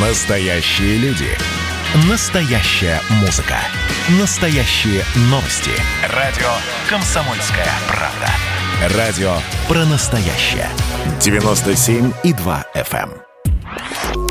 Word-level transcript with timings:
Настоящие 0.00 0.96
люди. 0.98 1.26
Настоящая 2.08 3.00
музыка. 3.20 3.56
Настоящие 4.20 5.02
новости. 5.22 5.72
Радио 6.14 6.46
«Комсомольская 6.88 7.66
правда». 7.88 8.96
Радио 8.96 9.32
про 9.66 9.84
настоящее. 9.86 10.68
97,2 11.18 12.64
FM. 12.76 13.10
эм. 13.10 14.30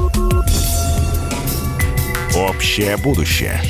Общее 2.33 2.95
будущее. 2.95 3.61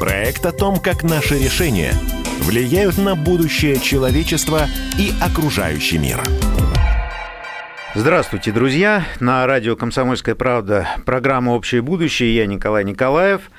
Проект 0.00 0.46
о 0.46 0.52
том, 0.52 0.80
как 0.80 1.02
наши 1.02 1.38
решения 1.38 1.92
влияют 2.40 2.96
на 2.96 3.14
будущее 3.14 3.78
человечества 3.78 4.66
и 4.98 5.12
окружающий 5.20 5.98
мир. 5.98 6.22
Здравствуйте, 7.94 8.52
друзья! 8.52 9.06
На 9.18 9.46
радио 9.46 9.74
«Комсомольская 9.74 10.34
правда» 10.34 10.86
программа 11.06 11.52
«Общее 11.52 11.80
будущее». 11.80 12.36
Я 12.36 12.44
Николай 12.44 12.84
Николаев. 12.84 13.50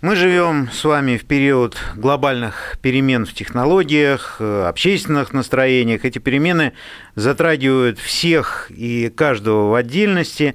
Мы 0.00 0.14
живем 0.14 0.70
с 0.72 0.84
вами 0.84 1.16
в 1.16 1.24
период 1.24 1.76
глобальных 1.96 2.78
перемен 2.80 3.26
в 3.26 3.34
технологиях, 3.34 4.36
э, 4.38 4.66
общественных 4.68 5.32
настроениях. 5.32 6.04
Эти 6.04 6.20
перемены 6.20 6.74
затрагивают 7.16 7.98
всех 7.98 8.70
и 8.70 9.12
каждого 9.14 9.70
в 9.70 9.74
отдельности. 9.74 10.54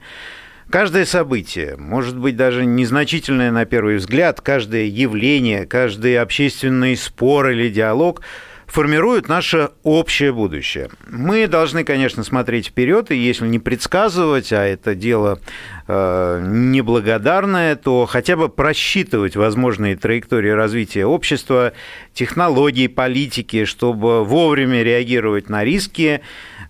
Каждое 0.70 1.04
событие, 1.04 1.76
может 1.78 2.18
быть 2.18 2.38
даже 2.38 2.66
незначительное 2.66 3.52
на 3.52 3.66
первый 3.66 3.98
взгляд, 3.98 4.40
каждое 4.40 4.86
явление, 4.86 5.66
каждый 5.66 6.18
общественный 6.18 6.96
спор 6.96 7.50
или 7.50 7.68
диалог– 7.68 8.22
формируют 8.68 9.28
наше 9.28 9.72
общее 9.84 10.32
будущее. 10.32 10.90
Мы 11.08 11.48
должны, 11.48 11.84
конечно, 11.84 12.24
смотреть 12.24 12.68
вперед, 12.68 13.12
и 13.12 13.16
если 13.16 13.48
не 13.48 13.60
предсказывать, 13.60 14.54
а 14.54 14.64
это 14.64 14.94
дело 14.94 15.40
неблагодарное, 15.88 17.76
то 17.76 18.06
хотя 18.06 18.36
бы 18.36 18.50
просчитывать 18.50 19.36
возможные 19.36 19.96
траектории 19.96 20.50
развития 20.50 21.06
общества, 21.06 21.74
технологий, 22.14 22.88
политики, 22.88 23.66
чтобы 23.66 24.24
вовремя 24.26 24.84
реагировать 24.84 25.50
на 25.50 25.64
риски, 25.64 26.22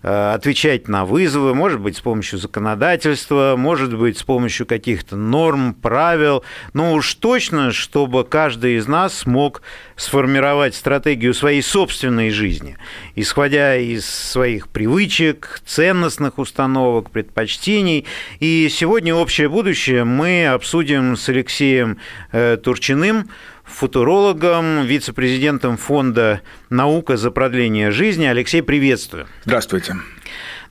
Э, 0.02 0.34
отвечать 0.34 0.86
на 0.86 1.04
вызовы, 1.04 1.54
может 1.54 1.80
быть, 1.80 1.96
с 1.96 2.00
помощью 2.00 2.38
законодательства, 2.38 3.54
может 3.58 3.96
быть, 3.96 4.16
с 4.16 4.22
помощью 4.22 4.64
каких-то 4.64 5.16
норм, 5.16 5.74
правил, 5.74 6.44
но 6.72 6.94
уж 6.94 7.14
точно, 7.14 7.72
чтобы 7.72 8.24
каждый 8.24 8.76
из 8.76 8.86
нас 8.86 9.14
смог 9.14 9.62
сформировать 9.96 10.76
стратегию 10.76 11.34
своей 11.34 11.62
собственной 11.62 12.30
жизни, 12.30 12.76
исходя 13.16 13.76
из 13.76 14.06
своих 14.06 14.68
привычек, 14.68 15.60
ценностных 15.66 16.38
установок, 16.38 17.10
предпочтений. 17.10 18.06
И 18.38 18.68
сегодня 18.70 19.07
общее 19.12 19.48
будущее 19.48 20.04
мы 20.04 20.46
обсудим 20.46 21.16
с 21.16 21.28
Алексеем 21.28 21.98
э, 22.32 22.56
Турчиным, 22.56 23.30
футурологом, 23.64 24.84
вице-президентом 24.84 25.76
фонда 25.76 26.40
«Наука 26.70 27.16
за 27.16 27.30
продление 27.30 27.90
жизни». 27.90 28.26
Алексей, 28.26 28.62
приветствую. 28.62 29.26
Здравствуйте. 29.44 29.96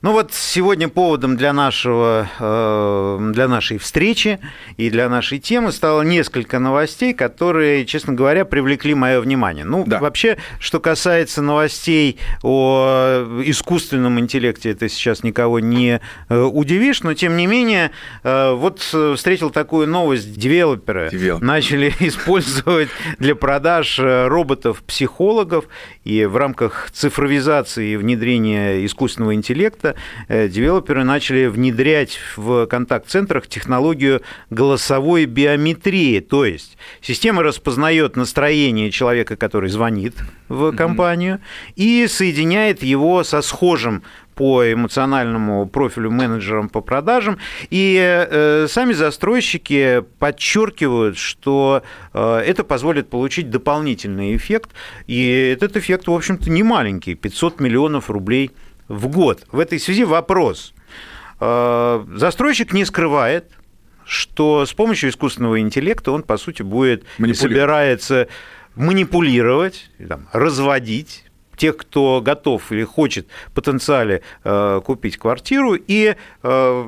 Ну 0.00 0.12
вот 0.12 0.32
сегодня 0.32 0.88
поводом 0.88 1.36
для, 1.36 1.52
нашего, 1.52 2.28
э, 2.38 3.30
для 3.32 3.48
нашей 3.48 3.78
встречи 3.78 4.38
и 4.76 4.90
для 4.90 5.08
нашей 5.08 5.40
темы 5.40 5.72
стало 5.72 6.02
несколько 6.02 6.60
новостей, 6.60 7.12
которые, 7.12 7.84
честно 7.84 8.12
говоря, 8.12 8.44
привлекли 8.44 8.94
мое 8.94 9.20
внимание. 9.20 9.64
Ну, 9.64 9.82
да. 9.84 9.98
вообще, 9.98 10.38
что 10.60 10.78
касается 10.78 11.42
новостей 11.42 12.18
о 12.44 13.42
искусственном 13.44 14.20
интеллекте, 14.20 14.70
это 14.70 14.88
сейчас 14.88 15.24
никого 15.24 15.58
не 15.58 16.00
э, 16.28 16.40
удивишь, 16.40 17.02
но 17.02 17.14
тем 17.14 17.36
не 17.36 17.48
менее, 17.48 17.90
э, 18.22 18.52
вот 18.52 18.78
встретил 18.78 19.50
такую 19.50 19.88
новость, 19.88 20.32
девелоперы 20.38 21.08
Девел. 21.10 21.40
начали 21.40 21.92
использовать 21.98 22.88
для 23.18 23.34
продаж 23.34 23.98
роботов-психологов, 23.98 25.64
и 26.04 26.24
в 26.24 26.36
рамках 26.36 26.90
цифровизации 26.92 27.90
и 27.90 27.96
внедрения 27.96 28.86
искусственного 28.86 29.34
интеллекта 29.34 29.87
проекта 29.88 29.94
э, 30.28 30.48
девелоперы 30.48 31.04
начали 31.04 31.46
внедрять 31.46 32.18
в 32.36 32.66
контакт-центрах 32.66 33.46
технологию 33.46 34.22
голосовой 34.50 35.26
биометрии. 35.26 36.20
То 36.20 36.44
есть 36.44 36.76
система 37.00 37.42
распознает 37.42 38.16
настроение 38.16 38.90
человека, 38.90 39.36
который 39.36 39.70
звонит 39.70 40.14
в 40.48 40.72
компанию, 40.72 41.36
mm-hmm. 41.36 41.72
и 41.76 42.06
соединяет 42.08 42.82
его 42.82 43.24
со 43.24 43.42
схожим 43.42 44.02
по 44.34 44.72
эмоциональному 44.72 45.66
профилю 45.66 46.12
менеджерам 46.12 46.68
по 46.68 46.80
продажам. 46.80 47.38
И 47.70 47.98
э, 47.98 48.66
сами 48.68 48.92
застройщики 48.92 50.04
подчеркивают, 50.20 51.18
что 51.18 51.82
э, 52.14 52.42
это 52.46 52.62
позволит 52.62 53.10
получить 53.10 53.50
дополнительный 53.50 54.36
эффект. 54.36 54.70
И 55.08 55.28
этот 55.52 55.76
эффект, 55.76 56.06
в 56.06 56.12
общем-то, 56.12 56.50
не 56.50 56.62
маленький 56.62 57.16
500 57.16 57.58
миллионов 57.58 58.10
рублей 58.10 58.52
в 58.88 59.08
год. 59.08 59.44
В 59.52 59.58
этой 59.58 59.78
связи 59.78 60.04
вопрос. 60.04 60.74
Э, 61.40 62.04
застройщик 62.14 62.72
не 62.72 62.84
скрывает, 62.84 63.52
что 64.04 64.64
с 64.64 64.72
помощью 64.72 65.10
искусственного 65.10 65.60
интеллекта 65.60 66.12
он, 66.12 66.22
по 66.22 66.36
сути, 66.38 66.62
будет 66.62 67.04
собирается 67.34 68.28
манипулировать, 68.74 69.90
там, 70.06 70.28
разводить 70.32 71.24
тех, 71.56 71.76
кто 71.76 72.22
готов 72.24 72.70
или 72.72 72.84
хочет 72.84 73.26
потенциале 73.52 74.22
э, 74.44 74.80
купить 74.84 75.18
квартиру, 75.18 75.74
и 75.74 76.14
э, 76.42 76.82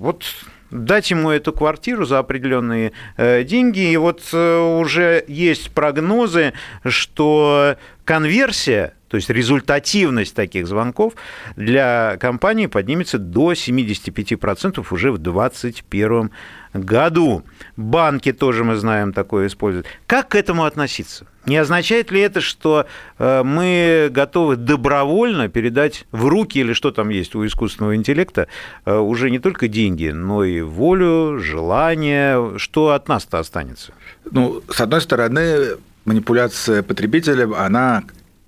вот 0.00 0.24
дать 0.70 1.10
ему 1.10 1.30
эту 1.30 1.52
квартиру 1.52 2.04
за 2.04 2.18
определенные 2.18 2.92
э, 3.16 3.44
деньги. 3.44 3.92
И 3.92 3.96
вот 3.96 4.22
э, 4.32 4.78
уже 4.80 5.24
есть 5.28 5.70
прогнозы, 5.70 6.52
что 6.84 7.76
конверсия 8.04 8.94
то 9.14 9.16
есть 9.16 9.30
результативность 9.30 10.34
таких 10.34 10.66
звонков 10.66 11.12
для 11.54 12.16
компании 12.18 12.66
поднимется 12.66 13.20
до 13.20 13.52
75% 13.52 14.84
уже 14.90 15.12
в 15.12 15.18
2021 15.18 16.32
году. 16.72 17.44
Банки 17.76 18.32
тоже, 18.32 18.64
мы 18.64 18.74
знаем, 18.74 19.12
такое 19.12 19.46
используют. 19.46 19.86
Как 20.08 20.30
к 20.30 20.34
этому 20.34 20.64
относиться? 20.64 21.28
Не 21.46 21.58
означает 21.58 22.10
ли 22.10 22.22
это, 22.22 22.40
что 22.40 22.86
э, 23.20 23.44
мы 23.44 24.08
готовы 24.10 24.56
добровольно 24.56 25.48
передать 25.48 26.06
в 26.10 26.26
руки, 26.26 26.58
или 26.58 26.72
что 26.72 26.90
там 26.90 27.10
есть 27.10 27.36
у 27.36 27.46
искусственного 27.46 27.94
интеллекта, 27.94 28.48
э, 28.84 28.96
уже 28.96 29.30
не 29.30 29.38
только 29.38 29.68
деньги, 29.68 30.08
но 30.08 30.42
и 30.42 30.60
волю, 30.60 31.38
желание? 31.38 32.58
Что 32.58 32.90
от 32.90 33.06
нас-то 33.06 33.38
останется? 33.38 33.92
Ну, 34.28 34.60
с 34.68 34.80
одной 34.80 35.00
стороны, 35.00 35.76
манипуляция 36.04 36.82
потребителем, 36.82 37.54
она 37.54 38.02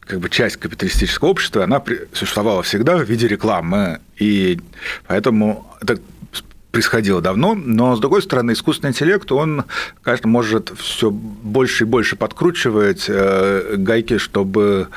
как 0.06 0.20
бы 0.20 0.30
часть 0.30 0.56
капиталистического 0.56 1.28
общества, 1.28 1.64
она 1.64 1.82
существовала 2.12 2.62
всегда 2.62 2.96
в 2.96 3.02
виде 3.02 3.26
рекламы, 3.26 4.00
и 4.18 4.60
поэтому 5.06 5.66
это 5.80 5.98
происходило 6.70 7.22
давно, 7.22 7.54
но 7.54 7.96
с 7.96 8.00
другой 8.00 8.22
стороны, 8.22 8.52
искусственный 8.52 8.90
интеллект, 8.90 9.32
он, 9.32 9.64
конечно, 10.02 10.28
может 10.28 10.70
все 10.78 11.10
больше 11.10 11.84
и 11.84 11.86
больше 11.86 12.16
подкручивать 12.16 13.06
э, 13.08 13.76
гайки, 13.78 14.18
чтобы 14.18 14.88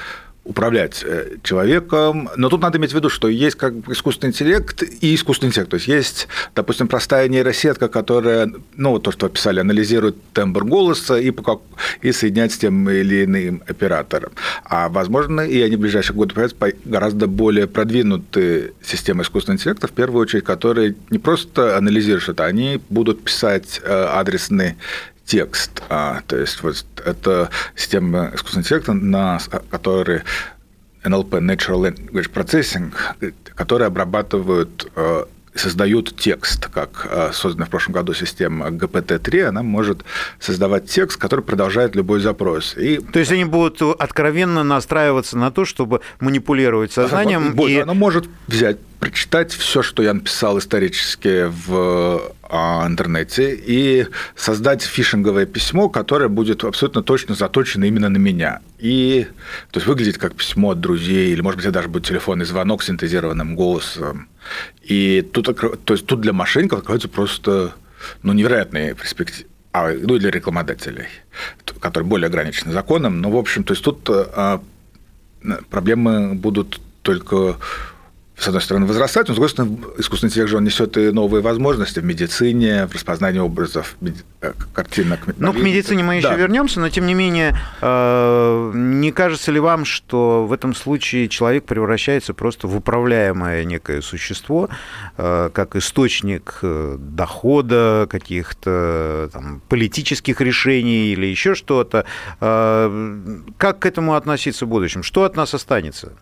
управлять 0.50 1.04
э, 1.06 1.38
человеком. 1.44 2.30
Но 2.36 2.50
тут 2.50 2.62
надо 2.62 2.80
иметь 2.80 2.92
в 2.92 2.96
виду, 2.96 3.10
что 3.10 3.28
есть 3.28 3.56
как 3.56 3.74
искусственный 3.88 4.32
интеллект 4.32 4.82
и 4.82 5.14
искусственный 5.14 5.50
интеллект. 5.50 5.70
То 5.70 5.76
есть 5.76 5.88
есть, 5.88 6.28
допустим, 6.56 6.88
простая 6.88 7.28
нейросетка, 7.28 7.88
которая, 7.88 8.52
ну, 8.76 8.90
вот 8.90 9.04
то, 9.04 9.12
что 9.12 9.28
описали, 9.28 9.60
анализирует 9.60 10.16
тембр 10.34 10.66
голоса 10.66 11.20
и, 11.20 11.30
как, 11.30 11.60
и 12.02 12.12
соединяет 12.12 12.52
с 12.52 12.58
тем 12.58 12.90
или 12.90 13.26
иным 13.26 13.62
оператором. 13.68 14.32
А, 14.66 14.90
возможно, 14.90 15.42
и 15.42 15.62
они 15.62 15.76
в 15.76 15.82
ближайшие 15.82 16.16
годы 16.16 16.34
появятся 16.34 16.58
гораздо 16.84 17.28
более 17.28 17.68
продвинутые 17.68 18.74
системы 18.84 19.22
искусственного 19.22 19.60
интеллекта, 19.60 19.88
в 19.88 19.92
первую 19.92 20.24
очередь, 20.24 20.46
которые 20.46 20.96
не 21.12 21.20
просто 21.20 21.78
анализируют 21.78 22.24
что-то, 22.24 22.46
они 22.46 22.82
будут 22.90 23.24
писать 23.24 23.80
э, 23.84 24.06
адресный 24.10 24.78
текст. 25.30 25.84
А, 25.90 26.22
то 26.28 26.38
есть 26.38 26.64
вот 26.64 26.86
это 27.06 27.50
система 27.76 28.32
искусственного 28.34 28.66
интеллекта, 28.66 28.94
на 28.94 29.40
которой 29.70 30.22
NLP, 31.04 31.30
Natural 31.40 31.94
Language 31.94 32.32
Processing, 32.34 32.92
которые 33.56 33.88
обрабатывают 33.88 34.92
э, 34.96 35.26
создают 35.54 36.16
текст, 36.16 36.66
как 36.68 37.08
э, 37.12 37.30
созданная 37.32 37.68
в 37.68 37.70
прошлом 37.70 37.94
году 37.94 38.14
система 38.14 38.70
GPT-3, 38.70 39.44
она 39.44 39.62
может 39.62 40.04
создавать 40.40 40.90
текст, 40.90 41.18
который 41.18 41.42
продолжает 41.42 41.96
любой 41.96 42.22
запрос. 42.22 42.76
И... 42.76 42.98
То 42.98 43.20
есть 43.20 43.32
они 43.32 43.46
будут 43.46 43.82
откровенно 44.00 44.64
настраиваться 44.64 45.38
на 45.38 45.52
то, 45.52 45.64
чтобы 45.64 46.02
манипулировать 46.20 46.92
сознанием. 46.92 47.54
Она, 47.54 47.70
и... 47.70 47.78
она 47.78 47.94
может 47.94 48.28
взять, 48.48 48.78
прочитать 49.00 49.54
все, 49.54 49.82
что 49.82 50.04
я 50.04 50.14
написал 50.14 50.60
исторически 50.60 51.46
в 51.48 52.34
а, 52.44 52.86
интернете 52.86 53.56
и 53.56 54.08
создать 54.36 54.82
фишинговое 54.82 55.46
письмо, 55.46 55.90
которое 55.90 56.28
будет 56.28 56.64
абсолютно 56.64 57.02
точно 57.02 57.36
заточено 57.36 57.86
именно 57.86 58.10
на 58.10 58.18
меня. 58.18 58.60
И 58.78 59.28
то 59.72 59.78
есть 59.78 59.88
выглядит 59.88 60.18
как 60.18 60.36
письмо 60.36 60.72
от 60.72 60.82
друзей, 60.82 61.32
или, 61.32 61.42
может 61.42 61.58
быть, 61.58 61.66
это 61.66 61.76
даже 61.76 61.88
будет 61.88 62.06
телефонный 62.06 62.46
звонок 62.46 62.84
с 62.84 62.88
синтезированным 62.88 63.56
голосом. 63.56 64.28
И 64.84 65.22
тут, 65.34 65.58
то 65.86 65.94
есть 65.94 66.06
тут 66.06 66.22
для 66.22 66.34
мошенников 66.34 66.80
открываются 66.80 67.10
просто 67.10 67.74
ну, 68.24 68.34
невероятные 68.34 68.96
перспективы 68.96 69.48
а, 69.72 69.94
ну 69.94 70.16
и 70.16 70.20
для 70.20 70.32
рекламодателей, 70.32 71.06
которые 71.80 72.08
более 72.08 72.28
ограничены 72.28 72.72
законом. 72.74 73.22
Но, 73.22 73.30
в 73.30 73.38
общем, 73.38 73.64
то 73.64 73.74
есть 73.74 73.84
тут 73.84 74.10
а, 74.10 74.62
проблемы 75.70 76.34
будут 76.34 76.82
только 77.02 77.58
с 78.40 78.48
одной 78.48 78.62
стороны, 78.62 78.86
возрастать, 78.86 79.28
но, 79.28 79.34
с 79.34 79.36
другой 79.36 79.50
стороны, 79.50 79.78
искусственный 79.98 80.30
интеллект 80.30 80.50
же 80.50 80.58
он 80.58 80.64
несет 80.64 80.96
и 80.98 81.12
новые 81.12 81.42
возможности 81.42 82.00
в 82.00 82.06
медицине, 82.06 82.88
в 82.88 82.94
распознании 82.94 83.40
образов, 83.40 83.98
э, 84.42 84.54
картинок. 84.74 85.20
Ну, 85.38 85.52
к 85.52 85.58
медицине 85.58 86.04
мы 86.04 86.16
еще 86.16 86.30
да. 86.30 86.36
вернемся, 86.36 86.80
но, 86.80 86.90
тем 86.90 87.06
не 87.06 87.14
менее, 87.14 87.58
э, 87.82 88.72
не 88.74 89.12
кажется 89.12 89.52
ли 89.52 89.60
вам, 89.60 89.84
что 89.84 90.46
в 90.46 90.54
этом 90.54 90.74
случае 90.74 91.28
человек 91.28 91.66
превращается 91.66 92.34
просто 92.34 92.68
в 92.68 92.78
управляемое 92.78 93.66
некое 93.66 94.02
существо, 94.02 94.70
э, 95.18 95.50
как 95.54 95.76
источник 95.76 96.60
дохода, 96.62 98.08
каких-то 98.10 99.30
там, 99.34 99.62
политических 99.68 100.40
решений 100.40 101.12
или 101.12 101.26
еще 101.26 101.56
что-то? 101.56 102.06
Как 102.40 103.80
к 103.80 103.86
этому 103.86 104.16
относиться 104.16 104.66
в 104.66 104.70
будущем? 104.70 105.04
Что 105.04 105.24
от 105.24 105.36
нас 105.36 105.54
останется? 105.54 106.14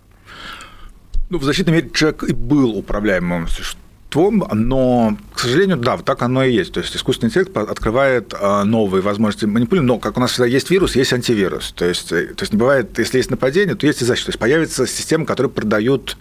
Ну, 1.30 1.40
в 1.40 1.44
защитном 1.44 1.76
мире 1.76 1.90
человек 1.94 2.24
и 2.24 2.32
был 2.32 2.70
управляемым 2.78 3.50
существом, 3.50 4.48
но, 4.54 5.18
к 5.34 5.40
сожалению, 5.40 5.76
да, 5.76 5.98
вот 5.98 6.06
так 6.06 6.22
оно 6.22 6.44
и 6.44 6.54
есть. 6.54 6.72
То 6.72 6.80
есть 6.80 6.96
искусственный 6.96 7.30
интеллект 7.30 7.56
открывает 7.58 8.34
а, 8.40 8.64
новые 8.64 9.02
возможности 9.02 9.44
манипулирования, 9.44 9.94
но 9.94 10.00
как 10.00 10.16
у 10.16 10.22
нас 10.22 10.32
всегда 10.32 10.46
есть 10.46 10.70
вирус, 10.70 10.96
есть 10.96 11.12
антивирус. 11.12 11.74
То 11.74 11.84
есть, 11.84 12.14
э, 12.14 12.28
то 12.28 12.44
есть 12.44 12.54
не 12.54 12.60
бывает, 12.60 12.98
если 12.98 13.18
есть 13.18 13.30
нападение, 13.30 13.76
то 13.76 13.86
есть 13.86 14.02
и 14.02 14.06
защита. 14.06 14.28
То 14.28 14.30
есть 14.30 14.40
появится 14.40 14.88
система, 14.88 15.26
которая 15.26 15.52
продают 15.52 16.16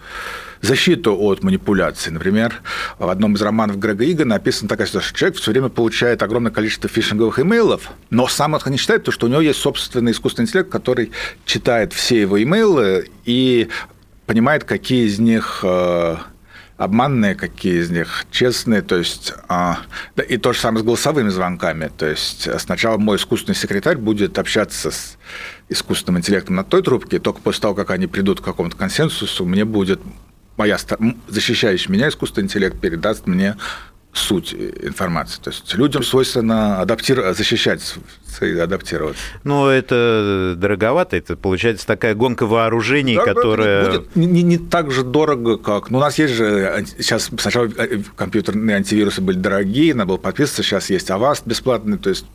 защиту 0.61 1.15
от 1.15 1.41
манипуляций. 1.41 2.11
Например, 2.11 2.55
в 2.99 3.07
одном 3.07 3.35
из 3.35 3.41
романов 3.41 3.79
Грега 3.79 4.03
Ига 4.03 4.25
написано 4.25 4.67
такая 4.67 4.87
ситуация, 4.87 5.07
что 5.07 5.17
человек 5.19 5.37
все 5.37 5.51
время 5.51 5.69
получает 5.69 6.21
огромное 6.21 6.51
количество 6.51 6.89
фишинговых 6.89 7.39
имейлов, 7.39 7.91
но 8.09 8.27
сам 8.27 8.57
их 8.57 8.65
не 8.67 8.77
читает, 8.77 9.01
потому 9.01 9.13
что 9.13 9.27
у 9.27 9.29
него 9.29 9.39
есть 9.39 9.59
собственный 9.59 10.11
искусственный 10.11 10.47
интеллект, 10.47 10.69
который 10.69 11.11
читает 11.45 11.93
все 11.93 12.19
его 12.19 12.41
имейлы 12.41 13.09
и 13.23 13.69
понимает, 14.27 14.65
какие 14.65 15.07
из 15.07 15.17
них 15.17 15.61
э, 15.63 16.17
обманные, 16.75 17.33
какие 17.33 17.81
из 17.81 17.89
них 17.89 18.25
честные, 18.29 18.83
то 18.83 18.97
есть 18.97 19.33
а, 19.47 19.79
и 20.27 20.37
то 20.37 20.53
же 20.53 20.59
самое 20.59 20.83
с 20.83 20.85
голосовыми 20.85 21.29
звонками, 21.29 21.89
то 21.97 22.05
есть 22.05 22.47
сначала 22.59 22.97
мой 22.97 23.17
искусственный 23.17 23.55
секретарь 23.55 23.97
будет 23.97 24.37
общаться 24.37 24.91
с 24.91 25.17
искусственным 25.69 26.19
интеллектом 26.19 26.55
на 26.55 26.63
той 26.63 26.83
трубке, 26.83 27.17
и 27.17 27.19
только 27.19 27.41
после 27.41 27.61
того, 27.61 27.73
как 27.73 27.89
они 27.89 28.05
придут 28.05 28.41
к 28.41 28.43
какому-то 28.43 28.77
консенсусу, 28.77 29.45
мне 29.45 29.65
будет 29.65 30.01
моя 30.57 30.77
защищающий 31.27 31.91
меня 31.91 32.09
искусственный 32.09 32.45
интеллект 32.45 32.79
передаст 32.79 33.27
мне 33.27 33.55
суть 34.13 34.53
информации. 34.53 35.41
То 35.41 35.51
есть 35.51 35.73
людям 35.75 36.03
свойственно 36.03 36.81
адаптировать, 36.81 37.37
защищать 37.37 37.95
и 38.41 38.57
адаптироваться. 38.57 39.21
Но 39.43 39.69
это 39.69 40.55
дороговато, 40.57 41.17
это 41.17 41.35
получается 41.35 41.85
такая 41.85 42.15
гонка 42.15 42.45
вооружений, 42.45 43.15
да, 43.15 43.25
которая... 43.25 43.85
Будет 43.85 44.15
не, 44.15 44.43
не 44.43 44.57
так 44.57 44.91
же 44.91 45.03
дорого, 45.03 45.57
как... 45.57 45.89
Ну, 45.89 45.99
у 45.99 46.01
нас 46.01 46.17
есть 46.17 46.33
же... 46.33 46.85
Сейчас 46.97 47.29
сначала 47.39 47.67
э, 47.77 48.01
компьютерные 48.15 48.77
антивирусы 48.77 49.21
были 49.21 49.37
дорогие, 49.37 49.93
надо 49.93 50.09
было 50.09 50.17
подписываться, 50.17 50.63
сейчас 50.63 50.89
есть 50.89 51.09
Avast 51.09 51.43
бесплатный, 51.45 51.97
то 51.97 52.09
есть 52.09 52.25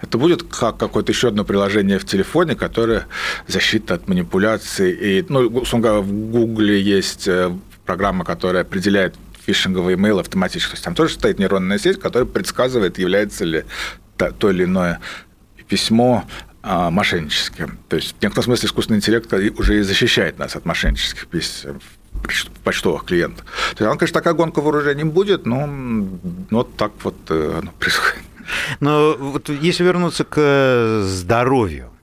это 0.00 0.18
будет 0.18 0.42
как 0.42 0.76
какое-то 0.76 1.12
еще 1.12 1.28
одно 1.28 1.44
приложение 1.44 1.98
в 1.98 2.04
телефоне, 2.04 2.54
которое 2.54 3.06
защита 3.46 3.94
от 3.94 4.08
манипуляций. 4.08 4.90
И, 4.92 5.24
ну, 5.28 5.48
в 5.48 6.30
Гугле 6.30 6.80
есть 6.80 7.28
э, 7.28 7.52
программа, 7.86 8.24
которая 8.24 8.62
определяет 8.62 9.14
фишинговый 9.52 9.94
имейл 9.94 10.18
автоматически. 10.18 10.70
То 10.70 10.74
есть 10.74 10.84
там 10.84 10.94
тоже 10.94 11.14
стоит 11.14 11.38
нейронная 11.38 11.78
сеть, 11.78 12.00
которая 12.00 12.26
предсказывает, 12.26 12.98
является 12.98 13.44
ли 13.44 13.64
то 14.16 14.50
или 14.50 14.64
иное 14.64 15.00
письмо 15.68 16.24
а, 16.62 16.90
мошенническим. 16.90 17.78
То 17.88 17.96
есть 17.96 18.16
в 18.18 18.22
некотором 18.22 18.44
смысле 18.44 18.66
искусственный 18.66 18.98
интеллект 18.98 19.32
уже 19.32 19.78
и 19.78 19.82
защищает 19.82 20.38
нас 20.38 20.56
от 20.56 20.64
мошеннических 20.66 21.26
писем 21.26 21.80
почтовых 22.64 23.06
клиентов. 23.06 23.46
То 23.76 23.84
есть, 23.84 23.92
он, 23.92 23.96
конечно, 23.96 24.20
такая 24.20 24.34
гонка 24.34 24.60
вооружений 24.60 25.04
будет, 25.04 25.46
но, 25.46 25.68
вот 26.50 26.76
так 26.76 26.92
вот 27.02 27.16
э, 27.30 27.58
оно 27.62 27.72
происходит. 27.78 28.24
Но 28.80 29.16
вот 29.18 29.48
если 29.48 29.84
вернуться 29.84 30.24
к 30.24 31.02
здоровью, 31.04 31.90
Э, 31.90 31.99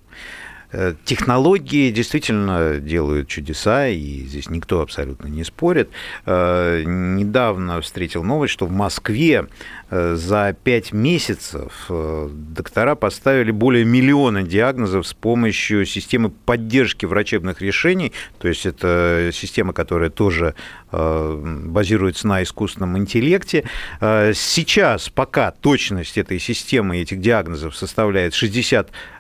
технологии 1.06 1.92
действительно 1.92 2.80
делают 2.80 3.28
чудеса, 3.30 3.88
и 3.88 4.26
здесь 4.26 4.50
никто 4.50 4.82
абсолютно 4.82 5.28
не 5.28 5.44
спорит. 5.44 5.90
Э, 6.26 6.84
недавно 6.86 7.80
встретил 7.82 8.24
новость, 8.24 8.54
что 8.54 8.66
в 8.66 8.72
Москве 8.72 9.48
э, 9.90 10.16
за 10.16 10.56
пять 10.64 10.92
месяцев 10.92 11.90
доктора 11.90 12.96
поставили 12.96 13.52
более 13.52 13.86
миллиона 13.86 14.44
диагнозов 14.44 15.08
с 15.08 15.14
помощью 15.14 15.86
системы 15.86 16.30
поддержки 16.30 17.06
врачебных 17.06 17.62
решений. 17.62 18.12
То 18.40 18.48
есть 18.50 18.66
это 18.66 19.30
система, 19.34 19.74
которая 19.74 20.10
тоже 20.10 20.54
базируется 20.90 22.28
на 22.28 22.44
искусственном 22.44 22.98
интеллекте. 22.98 23.66
Сейчас 24.00 25.10
пока 25.10 25.52
точность 25.52 26.18
этой 26.18 26.40
системы, 26.40 26.98
этих 26.98 27.20
диагнозов 27.20 27.76
составляет 27.76 28.34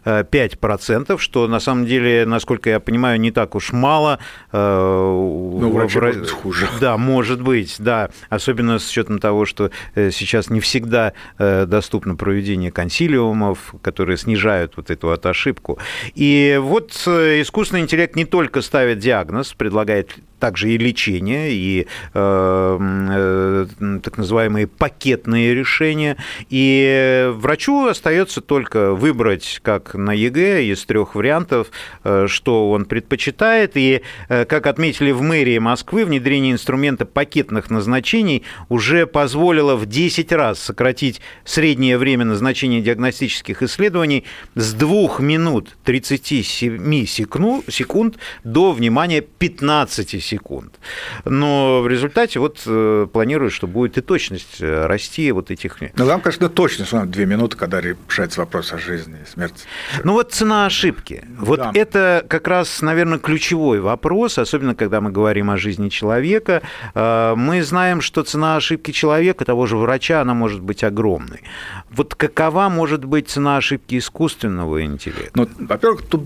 65%, 0.07 1.17
что 1.17 1.47
на 1.47 1.59
самом 1.59 1.85
деле, 1.85 2.25
насколько 2.25 2.69
я 2.69 2.79
понимаю, 2.79 3.19
не 3.19 3.31
так 3.31 3.55
уж 3.55 3.71
мало. 3.71 4.19
Э, 4.57 5.59
ну, 5.59 5.69
врачи 5.71 5.99
в... 5.99 6.03
может 6.03 6.29
хуже. 6.31 6.67
Да, 6.79 6.97
может 6.97 7.41
быть, 7.41 7.75
да. 7.79 8.09
Особенно 8.29 8.79
с 8.79 8.89
учетом 8.89 9.19
того, 9.19 9.45
что 9.45 9.71
э, 9.95 10.11
сейчас 10.11 10.49
не 10.49 10.59
всегда 10.59 11.13
э, 11.37 11.65
доступно 11.65 12.15
проведение 12.15 12.71
консилиумов, 12.71 13.75
которые 13.81 14.17
снижают 14.17 14.73
вот 14.77 14.89
эту 14.89 15.07
вот 15.07 15.25
ошибку. 15.25 15.79
И 16.15 16.59
вот 16.61 16.91
искусственный 16.91 17.81
интеллект 17.81 18.15
не 18.15 18.25
только 18.25 18.61
ставит 18.61 18.99
диагноз, 18.99 19.53
предлагает 19.53 20.17
также 20.39 20.71
и 20.71 20.77
лечение, 20.77 21.51
и 21.51 21.87
э, 22.13 22.77
э, 23.09 23.99
так 24.03 24.17
называемые 24.17 24.67
пакетные 24.67 25.53
решения. 25.53 26.17
И 26.49 27.31
врачу 27.33 27.87
остается 27.87 28.41
только 28.41 28.93
выбрать, 28.93 29.59
как 29.63 29.95
на 29.95 30.11
ЕГЭ, 30.11 30.63
из 30.65 30.85
трех 30.85 31.15
вариантов, 31.15 31.67
э, 32.03 32.27
что 32.27 32.71
он 32.71 32.85
предпочитает. 32.85 33.71
И, 33.75 34.03
э, 34.29 34.45
как 34.47 34.67
отметили 34.67 35.11
в 35.11 35.21
мэрии 35.21 35.57
Москвы, 35.59 36.05
внедрение 36.05 36.53
инструмента 36.53 37.05
пакетных 37.05 37.69
назначений 37.69 38.43
уже 38.69 39.05
позволило 39.05 39.75
в 39.75 39.85
10 39.85 40.31
раз 40.31 40.59
сократить 40.59 41.21
среднее 41.45 41.97
время 41.97 42.25
назначения 42.25 42.81
диагностических 42.81 43.63
исследований 43.63 44.23
с 44.55 44.73
2 44.73 45.19
минут 45.19 45.77
37 45.83 47.05
секунд 47.05 48.17
до, 48.43 48.71
внимания, 48.71 49.21
15 49.21 50.23
секунд. 50.23 50.79
Но 51.25 51.81
в 51.81 51.87
результате 51.87 52.39
вот 52.39 52.61
э, 52.65 53.07
планируют, 53.11 53.53
что 53.53 53.67
будет 53.67 53.97
и 53.97 54.01
точность 54.01 54.61
э, 54.61 54.85
расти 54.85 55.31
вот 55.31 55.51
этих... 55.51 55.77
Ну, 55.95 56.07
там, 56.07 56.21
конечно, 56.21 56.49
точность, 56.49 56.93
две 57.11 57.25
минуты, 57.25 57.57
когда 57.57 57.81
решается 57.81 58.39
вопрос 58.41 58.73
о 58.73 58.77
жизни 58.77 59.17
и 59.23 59.29
смерти. 59.29 59.65
Ну, 60.03 60.13
вот 60.13 60.31
цена 60.33 60.65
ошибки. 60.65 61.23
Вот 61.37 61.59
да. 61.59 61.71
это 61.73 62.25
как 62.27 62.47
раз, 62.47 62.81
наверное, 62.81 63.19
ключевой 63.19 63.79
вопрос, 63.79 64.26
особенно 64.37 64.75
когда 64.75 65.01
мы 65.01 65.11
говорим 65.11 65.49
о 65.49 65.57
жизни 65.57 65.89
человека. 65.89 66.61
Э, 66.93 67.35
мы 67.35 67.63
знаем, 67.63 68.01
что 68.01 68.23
цена 68.23 68.55
ошибки 68.55 68.91
человека, 68.91 69.45
того 69.45 69.65
же 69.65 69.77
врача, 69.77 70.21
она 70.21 70.33
может 70.33 70.61
быть 70.61 70.83
огромной. 70.83 71.41
Вот 71.89 72.15
какова 72.15 72.69
может 72.69 73.05
быть 73.05 73.29
цена 73.29 73.57
ошибки 73.57 73.97
искусственного 73.97 74.83
интеллекта? 74.83 75.31
Ну, 75.35 75.47
во-первых, 75.59 76.01
тут 76.03 76.23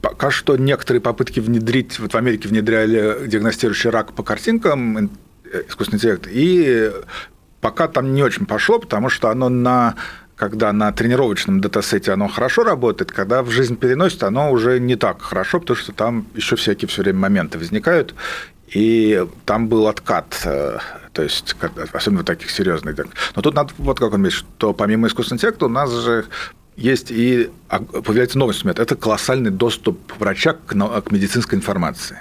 пока 0.00 0.30
что 0.30 0.56
некоторые 0.56 1.00
попытки 1.00 1.40
внедрить, 1.40 1.98
вот 1.98 2.12
в 2.12 2.16
Америке 2.16 2.48
внедряли 2.48 3.26
диагностирующий 3.26 3.90
рак 3.90 4.12
по 4.12 4.22
картинкам 4.22 5.10
э, 5.44 5.62
искусственный 5.68 5.98
интеллект, 5.98 6.28
и 6.30 6.92
пока 7.60 7.88
там 7.88 8.12
не 8.12 8.22
очень 8.22 8.44
пошло, 8.44 8.78
потому 8.78 9.08
что 9.08 9.30
оно 9.30 9.48
на 9.48 9.94
когда 10.36 10.72
на 10.72 10.92
тренировочном 10.92 11.60
датасете 11.60 12.12
оно 12.12 12.28
хорошо 12.28 12.64
работает, 12.64 13.12
когда 13.12 13.42
в 13.42 13.50
жизнь 13.50 13.76
переносит, 13.76 14.22
оно 14.22 14.50
уже 14.50 14.80
не 14.80 14.96
так 14.96 15.22
хорошо, 15.22 15.60
потому 15.60 15.76
что 15.76 15.92
там 15.92 16.26
еще 16.34 16.56
всякие 16.56 16.88
все 16.88 17.02
время 17.02 17.20
моменты 17.20 17.58
возникают, 17.58 18.14
и 18.68 19.24
там 19.44 19.68
был 19.68 19.86
откат, 19.86 20.40
э, 20.44 20.78
то 21.12 21.22
есть 21.22 21.54
особенно 21.92 22.22
в 22.22 22.24
таких 22.24 22.50
серьезных. 22.50 22.96
Но 23.36 23.42
тут 23.42 23.54
надо 23.54 23.72
вот 23.78 23.98
как 23.98 24.12
он 24.12 24.22
говорит, 24.22 24.32
что 24.32 24.72
помимо 24.72 25.06
искусственного 25.06 25.38
интеллекта 25.38 25.66
у 25.66 25.68
нас 25.68 25.92
же 25.92 26.24
есть 26.76 27.10
и 27.10 27.50
а, 27.68 27.78
появляется 27.80 28.38
новый 28.38 28.50
инструмент. 28.50 28.80
Это 28.80 28.96
колоссальный 28.96 29.50
доступ 29.50 30.12
врача 30.18 30.54
к, 30.54 30.74
к 30.74 31.10
медицинской 31.12 31.56
информации. 31.56 32.18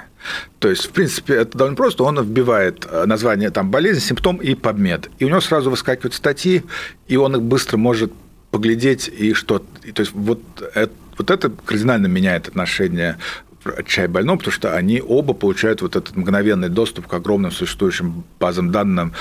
То 0.59 0.69
есть, 0.69 0.85
в 0.85 0.89
принципе, 0.91 1.35
это 1.35 1.57
довольно 1.57 1.75
просто. 1.75 2.03
Он 2.03 2.21
вбивает 2.21 2.87
э, 2.89 3.05
название 3.05 3.49
там, 3.49 3.71
болезни, 3.71 3.99
симптом 3.99 4.37
и 4.37 4.55
подмет. 4.55 5.09
И 5.19 5.25
у 5.25 5.29
него 5.29 5.41
сразу 5.41 5.69
выскакивают 5.69 6.13
статьи, 6.13 6.63
и 7.07 7.17
он 7.17 7.35
их 7.35 7.41
быстро 7.41 7.77
может 7.77 8.11
поглядеть 8.51 9.07
и 9.09 9.33
что. 9.33 9.59
То 9.59 10.01
есть, 10.01 10.13
вот 10.13 10.41
это, 10.73 10.93
вот 11.17 11.31
это 11.31 11.49
кардинально 11.49 12.07
меняет 12.07 12.47
отношение 12.47 13.17
и 13.65 14.07
больного, 14.07 14.37
потому 14.37 14.51
что 14.51 14.75
они 14.75 15.01
оба 15.01 15.33
получают 15.33 15.81
вот 15.81 15.95
этот 15.95 16.15
мгновенный 16.15 16.69
доступ 16.69 17.07
к 17.07 17.13
огромным 17.13 17.51
существующим 17.51 18.23
базам 18.39 18.71
данных 18.71 19.13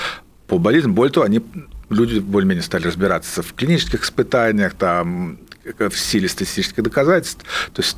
по 0.47 0.57
болезням. 0.57 0.93
Более 0.93 1.13
того, 1.13 1.25
они 1.25 1.41
люди 1.89 2.19
более-менее 2.19 2.63
стали 2.63 2.87
разбираться 2.87 3.41
в 3.41 3.53
клинических 3.53 4.03
испытаниях, 4.03 4.73
там, 4.73 5.37
в 5.63 5.95
силе 5.95 6.27
статистических 6.27 6.83
доказательств. 6.83 7.43
То 7.73 7.81
есть 7.81 7.97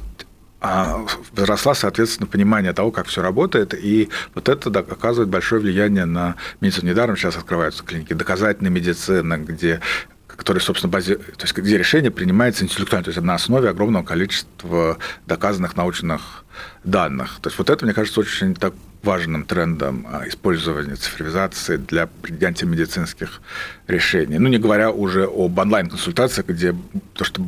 возросла, 1.33 1.73
соответственно, 1.75 2.27
понимание 2.27 2.73
того, 2.73 2.91
как 2.91 3.07
все 3.07 3.21
работает, 3.21 3.73
и 3.73 4.09
вот 4.33 4.49
это 4.49 4.69
оказывает 4.79 5.29
большое 5.29 5.61
влияние 5.61 6.05
на 6.05 6.35
медицину. 6.61 6.89
Недаром 6.89 7.17
сейчас 7.17 7.37
открываются 7.37 7.83
клиники 7.83 8.13
доказательной 8.13 8.71
медицины, 8.71 9.35
где 9.35 9.81
которые, 10.27 10.61
собственно, 10.61 10.91
бази... 10.91 11.15
то 11.15 11.43
есть 11.43 11.55
где 11.55 11.77
решение 11.77 12.11
принимается 12.11 12.65
интеллектуально, 12.65 13.05
то 13.05 13.09
есть 13.09 13.21
на 13.21 13.35
основе 13.35 13.69
огромного 13.69 14.03
количества 14.03 14.97
доказанных 15.25 15.77
научных 15.77 16.43
данных. 16.83 17.39
То 17.41 17.47
есть 17.47 17.57
вот 17.57 17.69
это, 17.69 17.85
мне 17.85 17.93
кажется, 17.93 18.19
очень 18.19 18.53
так 18.53 18.73
важным 19.01 19.45
трендом 19.45 20.05
а, 20.11 20.27
использования 20.27 20.95
цифровизации 20.95 21.77
для 21.77 22.07
принятия 22.07 22.65
медицинских 22.65 23.41
решений. 23.87 24.39
Ну, 24.39 24.49
не 24.49 24.57
говоря 24.57 24.91
уже 24.91 25.25
об 25.25 25.57
онлайн-консультациях, 25.57 26.47
где 26.47 26.75
то, 27.13 27.23
что 27.23 27.47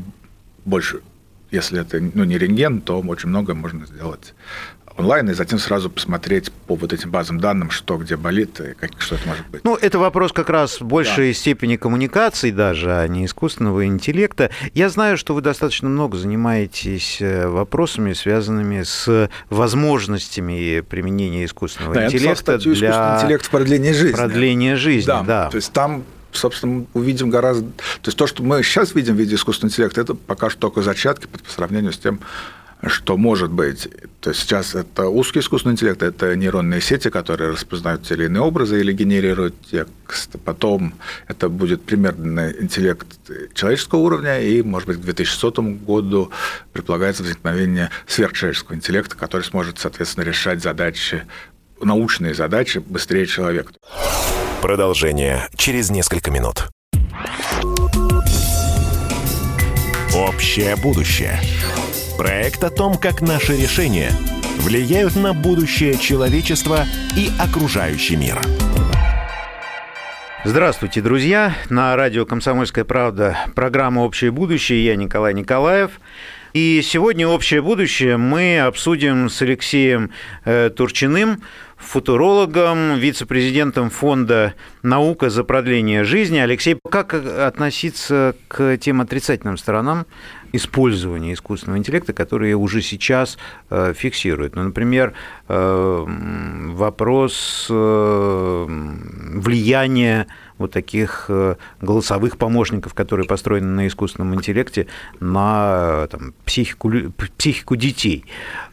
больше, 0.64 1.02
если 1.52 1.82
это 1.82 2.00
ну, 2.00 2.24
не 2.24 2.38
рентген, 2.38 2.82
то 2.82 3.00
очень 3.00 3.30
много 3.30 3.54
можно 3.54 3.86
сделать 3.86 4.34
онлайн 4.98 5.30
и 5.30 5.34
затем 5.34 5.60
сразу 5.60 5.90
посмотреть 5.90 6.52
по 6.52 6.76
вот 6.76 6.92
этим 6.92 7.12
базам 7.12 7.40
данным, 7.40 7.70
что 7.70 7.98
где 7.98 8.18
болит 8.18 8.60
и 8.60 8.74
как, 8.74 9.00
что 9.00 9.16
это 9.16 9.28
может 9.28 9.48
быть. 9.48 9.64
Ну, 9.64 9.76
это 9.76 10.00
вопрос 10.00 10.34
как 10.34 10.50
раз 10.50 10.80
большей 10.82 11.30
да. 11.30 11.34
степени 11.34 11.76
коммуникации 11.76 12.52
даже, 12.52 12.92
а 12.92 13.08
не 13.08 13.26
искусственного 13.26 13.86
интеллекта. 13.86 14.50
Я 14.74 14.90
знаю, 14.90 15.18
что 15.18 15.34
вы 15.34 15.42
достаточно 15.42 15.88
много 15.88 16.18
занимаетесь 16.18 17.22
э, 17.22 17.48
вопросами, 17.48 18.14
связанными 18.14 18.84
с 18.84 19.30
возможностями 19.50 20.82
применения 20.82 21.46
искусственного 21.46 21.94
да, 21.94 22.06
интеллекта 22.08 22.54
я 22.54 22.58
для 22.58 22.74
искусственный 22.74 23.16
интеллект 23.18 23.46
в 23.46 23.50
продлении 23.50 23.92
жизни. 23.92 24.16
Продления 24.16 24.76
жизни, 24.76 25.08
да. 25.08 25.22
да. 25.22 25.50
То 25.50 25.58
есть 25.58 25.72
там 25.72 26.04
собственно, 26.38 26.86
увидим 26.94 27.30
гораздо... 27.30 27.68
То 27.68 28.08
есть 28.08 28.18
то, 28.18 28.28
что 28.28 28.44
мы 28.44 28.64
сейчас 28.64 28.96
видим 28.96 29.16
в 29.16 29.20
виде 29.20 29.36
искусственного 29.36 29.72
интеллекта, 29.72 30.02
это 30.02 30.14
пока 30.14 30.50
что 30.50 30.60
только 30.60 30.82
зачатки 30.82 31.28
по 31.28 31.52
сравнению 31.52 31.94
с 31.94 31.98
тем, 31.98 32.20
что 32.86 33.18
может 33.18 33.52
быть. 33.52 33.90
То 34.22 34.30
есть 34.30 34.42
сейчас 34.42 34.76
это 34.76 35.08
узкий 35.08 35.40
искусственный 35.40 35.74
интеллект, 35.74 36.02
это 36.04 36.36
нейронные 36.36 36.82
сети, 36.82 37.10
которые 37.10 37.52
распознают 37.52 38.04
те 38.04 38.14
или 38.14 38.26
иные 38.26 38.42
образы 38.42 38.80
или 38.80 38.94
генерируют 38.94 39.56
текст. 39.70 40.36
Потом 40.46 40.94
это 41.28 41.50
будет 41.50 41.84
примерный 41.84 42.62
интеллект 42.62 43.08
человеческого 43.54 44.00
уровня, 44.00 44.40
и, 44.42 44.62
может 44.62 44.88
быть, 44.88 44.98
к 44.98 45.02
2100 45.02 45.62
году 45.62 46.32
предполагается 46.72 47.24
возникновение 47.24 47.90
сверхчеловеческого 48.06 48.76
интеллекта, 48.76 49.16
который 49.16 49.44
сможет, 49.44 49.80
соответственно, 49.80 50.24
решать 50.24 50.62
задачи, 50.62 51.24
научные 51.82 52.34
задачи 52.36 52.78
быстрее 52.78 53.26
человека. 53.26 53.72
Продолжение 54.62 55.48
через 55.56 55.92
несколько 55.92 56.32
минут. 56.32 56.70
Общее 60.16 60.76
будущее. 60.76 61.40
Проект 62.18 62.64
о 62.64 62.72
том, 62.72 62.98
как 62.98 63.22
наши 63.22 63.56
решения 63.56 64.12
влияют 64.58 65.16
на 65.16 65.34
будущее 65.34 65.96
человечества 65.98 66.86
и 67.16 67.30
окружающий 67.40 68.16
мир. 68.16 68.42
Здравствуйте, 70.44 71.02
друзья! 71.02 71.54
На 71.70 71.96
радио 71.96 72.26
«Комсомольская 72.26 72.84
правда» 72.84 73.38
программа 73.54 74.02
«Общее 74.02 74.32
будущее». 74.32 74.84
Я 74.86 74.96
Николай 74.96 75.36
Николаев. 75.36 76.00
И 76.54 76.82
сегодня 76.82 77.28
«Общее 77.28 77.62
будущее» 77.62 78.18
мы 78.18 78.60
обсудим 78.60 79.30
с 79.30 79.42
Алексеем 79.44 80.12
э, 80.46 80.72
Турчиным, 80.76 81.44
футурологом, 81.78 82.98
вице-президентом 82.98 83.90
фонда 83.90 84.56
«Наука 84.84 85.30
за 85.30 85.44
продление 85.44 86.04
жизни». 86.04 86.38
Алексей, 86.38 86.78
как 86.90 87.14
относиться 87.14 88.36
к 88.48 88.78
тем 88.78 89.02
отрицательным 89.02 89.58
сторонам 89.58 90.06
использования 90.54 91.34
искусственного 91.34 91.78
интеллекта, 91.78 92.14
которые 92.14 92.56
уже 92.56 92.82
сейчас 92.82 93.38
э, 93.70 93.94
фиксируют. 93.96 94.56
Ну, 94.56 94.64
например, 94.64 95.14
вопрос 95.48 97.68
э, 97.70 98.66
влияния 98.68 100.28
вот 100.58 100.72
таких 100.72 101.26
э, 101.30 101.56
голосовых 101.82 102.38
помощников, 102.38 102.94
которые 102.94 103.28
построены 103.28 103.68
на 103.68 103.88
искусственном 103.88 104.36
интеллекте, 104.36 104.88
на 105.20 106.08
там, 106.08 106.34
психику, 106.46 106.92
психику 107.38 107.76
детей. 107.76 108.26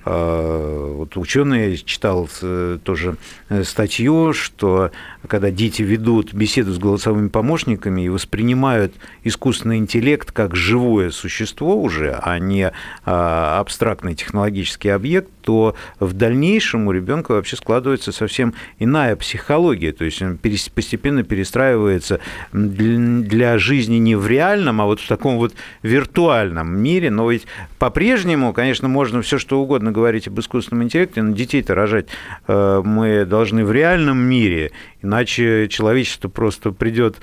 Э, 0.04 0.94
вот 0.96 1.16
ученый 1.16 1.76
читал 1.76 2.28
э, 2.42 2.78
тоже 2.82 3.16
статью, 3.64 4.32
что 4.32 4.90
когда 5.28 5.50
дети 5.50 5.82
ведут 5.82 6.32
беседу 6.32 6.72
с 6.72 6.78
голосовыми 6.78 7.28
помощниками 7.28 8.02
и 8.02 8.08
воспринимают 8.08 8.94
искусственный 9.22 9.78
интеллект 9.78 10.32
как 10.32 10.56
живое 10.56 11.10
существо 11.10 11.80
уже, 11.80 12.18
а 12.22 12.38
не 12.38 12.72
а, 13.04 13.60
абстрактный 13.60 14.14
технологический 14.14 14.90
объект, 14.90 15.30
то 15.44 15.74
в 16.00 16.14
дальнейшем 16.14 16.86
у 16.86 16.92
ребенка 16.92 17.32
вообще 17.32 17.56
складывается 17.56 18.12
совсем 18.12 18.54
иная 18.78 19.14
психология, 19.14 19.92
то 19.92 20.04
есть 20.04 20.22
он 20.22 20.38
постепенно 20.38 21.22
перестраивается 21.22 22.20
для 22.52 23.58
жизни 23.58 23.96
не 23.96 24.16
в 24.16 24.26
реальном, 24.26 24.80
а 24.80 24.86
вот 24.86 25.00
в 25.00 25.06
таком 25.06 25.36
вот 25.36 25.54
виртуальном 25.82 26.76
мире, 26.76 27.10
но 27.10 27.30
ведь 27.30 27.46
по-прежнему, 27.78 28.54
конечно, 28.54 28.88
можно 28.88 29.20
все 29.20 29.38
что 29.38 29.60
угодно 29.60 29.92
говорить 29.92 30.28
об 30.28 30.40
искусственном 30.40 30.84
интеллекте, 30.84 31.22
но 31.22 31.34
детей-то 31.34 31.74
рожать 31.74 32.06
э, 32.48 32.82
мы 32.82 33.26
должны 33.26 33.64
в 33.64 33.72
реальном 33.72 34.18
мире, 34.18 34.72
иначе 35.02 35.68
человечество 35.68 36.28
просто 36.28 36.70
придет 36.72 37.16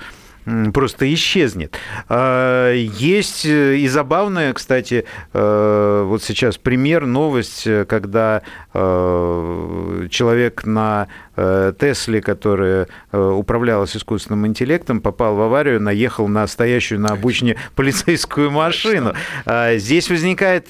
просто 0.72 1.12
исчезнет. 1.12 1.76
А, 2.08 2.72
есть 2.72 3.46
э, 3.46 3.76
и 3.76 3.88
забавная, 3.88 4.52
кстати, 4.52 5.04
э, 5.32 6.04
вот 6.06 6.22
сейчас 6.22 6.58
пример, 6.58 7.06
новость, 7.06 7.68
когда 7.86 8.42
э, 8.74 10.06
человек 10.10 10.64
на 10.64 11.08
Тесле, 11.34 12.20
которая 12.20 12.88
управлялась 13.10 13.96
искусственным 13.96 14.46
интеллектом, 14.46 15.00
попал 15.00 15.34
в 15.34 15.40
аварию, 15.40 15.80
наехал 15.80 16.28
на 16.28 16.46
стоящую 16.46 17.00
на 17.00 17.12
обочине 17.12 17.56
полицейскую 17.74 18.50
машину. 18.50 19.14
А, 19.46 19.76
здесь 19.76 20.10
возникает 20.10 20.66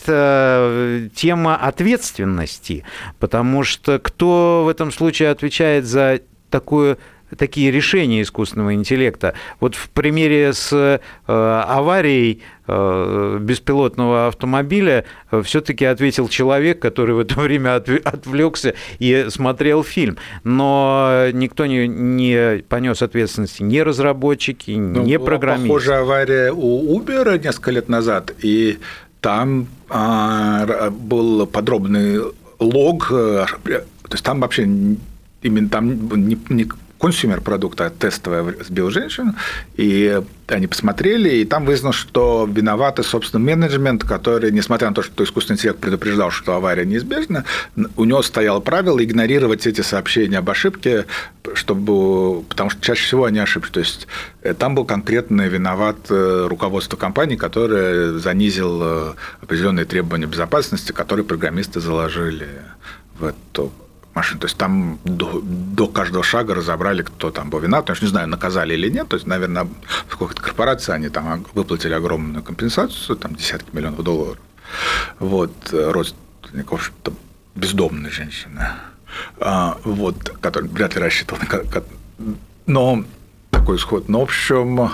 тема 1.15 1.57
ответственности, 1.57 2.85
потому 3.19 3.65
что 3.65 3.99
кто 3.99 4.63
в 4.65 4.69
этом 4.69 4.93
случае 4.93 5.31
отвечает 5.31 5.85
за 5.85 6.21
такую 6.49 6.97
такие 7.37 7.71
решения 7.71 8.23
искусственного 8.23 8.75
интеллекта. 8.75 9.35
Вот 9.61 9.75
в 9.75 9.91
примере 9.91 10.53
с 10.53 10.73
э, 10.73 10.99
аварией 11.27 12.43
э, 12.67 13.39
беспилотного 13.41 14.29
автомобиля 14.29 15.05
э, 15.31 15.43
все-таки 15.43 15.85
ответил 15.85 16.29
человек, 16.29 16.81
который 16.81 17.15
в 17.15 17.21
это 17.21 17.35
время 17.41 17.77
отвлекся 17.77 18.75
и 18.99 19.27
смотрел 19.29 19.83
фильм. 19.83 20.19
Но 20.45 21.29
никто 21.33 21.67
не, 21.67 21.89
не 21.89 22.63
понес 22.69 23.03
ответственности 23.03 23.63
ни 23.63 23.79
разработчики, 23.79 24.73
ну, 24.73 25.03
ни 25.03 25.17
программисты. 25.17 25.69
Похожая 25.69 26.01
авария 26.01 26.53
у 26.53 26.99
Uber 26.99 27.43
несколько 27.43 27.71
лет 27.71 27.89
назад, 27.89 28.33
и 28.43 28.79
там 29.21 29.69
а, 29.89 30.91
был 30.91 31.47
подробный 31.47 32.21
лог, 32.59 33.09
то 33.09 33.87
есть 34.11 34.25
там 34.25 34.41
вообще 34.41 34.67
именно 35.43 35.69
там 35.69 36.09
не, 36.27 36.39
не 36.49 36.67
консюмер-продукта 37.03 37.91
тестовая 37.91 38.55
сбил 38.63 38.89
женщину, 38.91 39.35
и 39.75 40.23
они 40.47 40.69
посмотрели, 40.69 41.31
и 41.31 41.45
там 41.45 41.65
выяснилось, 41.65 41.97
что 41.97 42.49
виноваты, 42.49 43.03
собственно, 43.03 43.43
менеджмент, 43.45 44.05
который, 44.05 44.53
несмотря 44.53 44.89
на 44.89 44.95
то, 44.95 45.03
что 45.03 45.25
искусственный 45.25 45.57
интеллект 45.57 45.81
предупреждал, 45.81 46.31
что 46.31 46.55
авария 46.55 46.85
неизбежна, 46.85 47.45
у 47.97 48.05
него 48.05 48.23
стояло 48.23 48.61
правило 48.61 49.03
игнорировать 49.03 49.67
эти 49.67 49.81
сообщения 49.81 50.39
об 50.39 50.49
ошибке, 50.49 51.07
чтобы, 51.55 52.43
потому 52.45 52.71
что 52.71 52.81
чаще 52.81 53.05
всего 53.05 53.25
они 53.25 53.41
ошибки. 53.41 53.73
То 53.73 53.81
есть 53.81 54.07
э, 54.43 54.55
там 54.55 54.77
был 54.77 54.85
конкретно 54.85 55.43
виноват 55.49 55.97
э, 56.09 56.47
руководство 56.49 56.97
компании, 56.97 57.35
которое 57.35 58.13
занизило 58.13 59.17
определенные 59.41 59.87
требования 59.87 60.27
безопасности, 60.27 60.93
которые 60.93 61.25
программисты 61.25 61.81
заложили 61.81 62.49
в 63.19 63.25
эту 63.25 63.73
машин. 64.15 64.39
То 64.39 64.47
есть 64.47 64.57
там 64.57 64.99
до, 65.05 65.41
до 65.43 65.87
каждого 65.89 66.25
шага 66.25 66.55
разобрали, 66.55 67.03
кто 67.03 67.31
там 67.31 67.51
был 67.51 67.61
виноват. 67.61 67.89
Я 67.89 67.97
не 68.01 68.09
знаю, 68.09 68.29
наказали 68.29 68.75
или 68.75 68.89
нет. 68.91 69.09
То 69.09 69.17
есть, 69.17 69.27
наверное, 69.27 69.69
в 70.07 70.17
какой-то 70.17 70.43
корпорации 70.43 70.93
они 70.93 71.09
там 71.09 71.45
выплатили 71.55 71.95
огромную 71.95 72.43
компенсацию, 72.43 73.17
там 73.17 73.35
десятки 73.35 73.75
миллионов 73.75 74.03
долларов. 74.03 74.39
Вот, 75.19 75.53
родственников, 75.73 76.71
в 76.71 76.75
общем-то, 76.75 77.13
бездомная 77.55 78.11
женщина. 78.11 78.77
Вот, 79.85 80.17
который 80.41 80.69
вряд 80.69 80.95
ли 80.95 81.01
рассчитывал 81.03 81.41
на... 81.43 81.83
Но 82.67 83.05
такой 83.51 83.77
исход. 83.77 84.09
Но, 84.09 84.21
в 84.21 84.23
общем, 84.23 84.91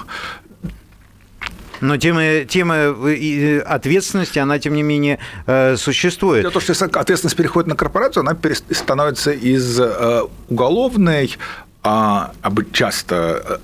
но 1.81 1.97
тема, 1.97 2.45
тема 2.45 2.95
ответственности, 3.67 4.39
она, 4.39 4.59
тем 4.59 4.75
не 4.75 4.83
менее, 4.83 5.19
э, 5.47 5.77
существует. 5.77 6.43
Дело 6.43 6.61
в 6.61 6.63
что 6.63 6.85
ответственность 6.85 7.37
переходит 7.37 7.69
на 7.69 7.77
корпорацию, 7.77 8.23
она 8.23 8.37
становится 8.71 9.33
из 9.33 9.79
э, 9.81 10.23
уголовной, 10.49 11.37
а 11.83 12.33
часто 12.73 13.61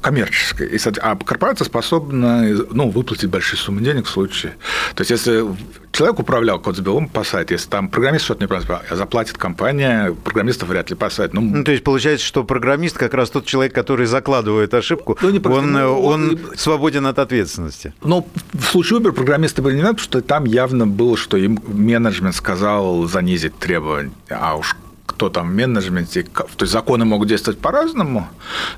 коммерческой. 0.00 0.78
А 1.00 1.16
корпорация 1.16 1.64
способна 1.64 2.42
ну, 2.70 2.90
выплатить 2.90 3.30
большие 3.30 3.58
суммы 3.58 3.80
денег 3.82 4.06
в 4.06 4.10
случае. 4.10 4.54
То 4.94 5.02
есть, 5.02 5.10
если 5.10 5.44
человек 5.92 6.18
управлял 6.18 6.58
Кодсбеллом 6.58 7.08
по 7.08 7.24
сайту, 7.24 7.54
если 7.54 7.68
там 7.68 7.88
программист 7.88 8.24
что-то 8.24 8.42
не 8.42 8.48
правильно 8.48 8.80
заплатит 8.90 9.38
компания, 9.38 10.14
программистов 10.24 10.68
вряд 10.68 10.90
ли 10.90 10.96
посадит. 10.96 11.32
Ну, 11.32 11.40
ну, 11.40 11.64
то 11.64 11.72
есть, 11.72 11.84
получается, 11.84 12.26
что 12.26 12.44
программист 12.44 12.98
как 12.98 13.14
раз 13.14 13.30
тот 13.30 13.46
человек, 13.46 13.72
который 13.72 14.06
закладывает 14.06 14.74
ошибку, 14.74 15.16
ну, 15.22 15.30
не 15.30 15.38
он, 15.38 15.76
он 15.76 16.32
и... 16.34 16.56
свободен 16.56 17.06
от 17.06 17.18
ответственности. 17.18 17.92
Ну, 18.02 18.26
в 18.52 18.64
случае 18.64 19.00
Uber 19.00 19.12
программисты 19.12 19.62
были 19.62 19.76
не 19.76 19.82
надо, 19.82 19.94
потому 19.94 20.04
что 20.04 20.22
там 20.22 20.44
явно 20.44 20.86
было, 20.86 21.16
что 21.16 21.36
им 21.36 21.60
менеджмент 21.66 22.34
сказал 22.34 23.04
занизить 23.04 23.56
требования, 23.58 24.12
а 24.28 24.56
уж 24.56 24.74
кто 25.18 25.30
там 25.30 25.50
в 25.50 25.52
менеджменте, 25.52 26.22
то 26.22 26.46
есть 26.60 26.72
законы 26.72 27.04
могут 27.04 27.26
действовать 27.26 27.58
по-разному, 27.58 28.28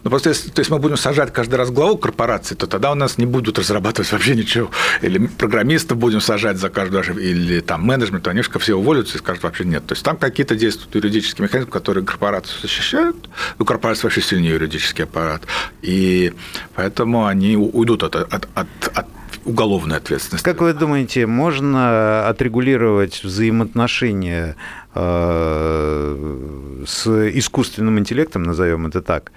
но 0.02 0.10
просто 0.10 0.30
если 0.30 0.48
то 0.48 0.60
есть 0.60 0.70
мы 0.70 0.78
будем 0.78 0.96
сажать 0.96 1.34
каждый 1.34 1.56
раз 1.56 1.70
главу 1.70 1.98
корпорации, 1.98 2.54
то 2.54 2.66
тогда 2.66 2.90
у 2.92 2.94
нас 2.94 3.18
не 3.18 3.26
будут 3.26 3.58
разрабатывать 3.58 4.10
вообще 4.12 4.34
ничего. 4.34 4.70
Или 5.02 5.26
программистов 5.26 5.98
будем 5.98 6.22
сажать 6.22 6.56
за 6.56 6.70
каждую 6.70 7.00
ошибку, 7.00 7.20
или 7.20 7.60
там 7.60 7.84
менеджмент, 7.84 8.26
они 8.26 8.40
же 8.40 8.50
все 8.58 8.74
уволятся 8.74 9.16
и 9.16 9.18
скажут 9.18 9.42
вообще 9.42 9.66
нет. 9.66 9.86
То 9.86 9.92
есть 9.92 10.02
там 10.02 10.16
какие-то 10.16 10.56
действуют 10.56 10.94
юридические 10.94 11.44
механизмы, 11.44 11.70
которые 11.70 12.06
корпорацию 12.06 12.58
защищают. 12.62 13.28
Ну, 13.58 13.66
корпорация 13.66 14.04
вообще 14.04 14.22
сильнее 14.22 14.52
юридический 14.52 15.04
аппарат. 15.04 15.42
И 15.82 16.32
поэтому 16.74 17.26
они 17.26 17.56
уйдут 17.56 18.02
от, 18.02 18.16
от, 18.16 18.48
от, 18.54 18.68
от 18.94 19.06
уголовной 19.44 19.96
ответственности. 19.96 20.44
Как 20.44 20.60
вы 20.60 20.72
думаете, 20.72 21.26
можно 21.26 22.28
отрегулировать 22.28 23.22
взаимоотношения 23.24 24.56
с 24.94 27.06
искусственным 27.06 27.98
интеллектом, 27.98 28.42
назовем 28.42 28.86
это 28.86 29.02
так, 29.02 29.32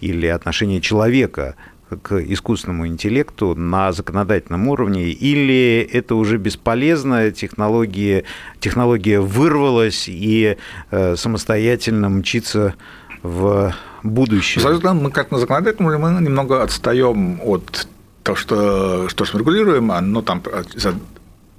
или 0.00 0.26
отношение 0.26 0.80
человека 0.80 1.54
к 2.02 2.18
искусственному 2.18 2.88
интеллекту 2.88 3.54
на 3.54 3.92
законодательном 3.92 4.66
уровне, 4.66 5.10
или 5.10 5.88
это 5.92 6.16
уже 6.16 6.36
бесполезно, 6.36 7.30
технология, 7.30 8.24
технология 8.58 9.20
вырвалась 9.20 10.08
и 10.08 10.56
э, 10.90 11.16
самостоятельно 11.16 12.08
мчится 12.08 12.74
в 13.22 13.72
будущее? 14.02 14.64
Мы 14.94 15.10
как 15.12 15.30
на 15.30 15.38
законодательном 15.38 15.86
уровне 15.86 16.06
мы 16.06 16.20
немного 16.20 16.62
отстаем 16.62 17.40
от 17.44 17.86
то, 18.24 18.34
что, 18.34 19.08
что 19.08 19.24
мы 19.32 19.40
регулируем, 19.40 19.92
оно 19.92 20.22
там 20.22 20.42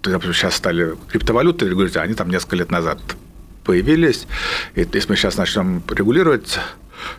сейчас 0.04 0.56
стали 0.56 0.96
криптовалюты 1.08 1.70
регулировать, 1.70 1.98
а 1.98 2.02
они 2.02 2.14
там 2.14 2.30
несколько 2.30 2.58
лет 2.58 2.70
назад 2.70 3.00
появились. 3.68 4.28
И 4.76 4.80
если 4.80 5.10
мы 5.10 5.16
сейчас 5.16 5.38
начнем 5.38 5.84
регулировать 5.90 6.60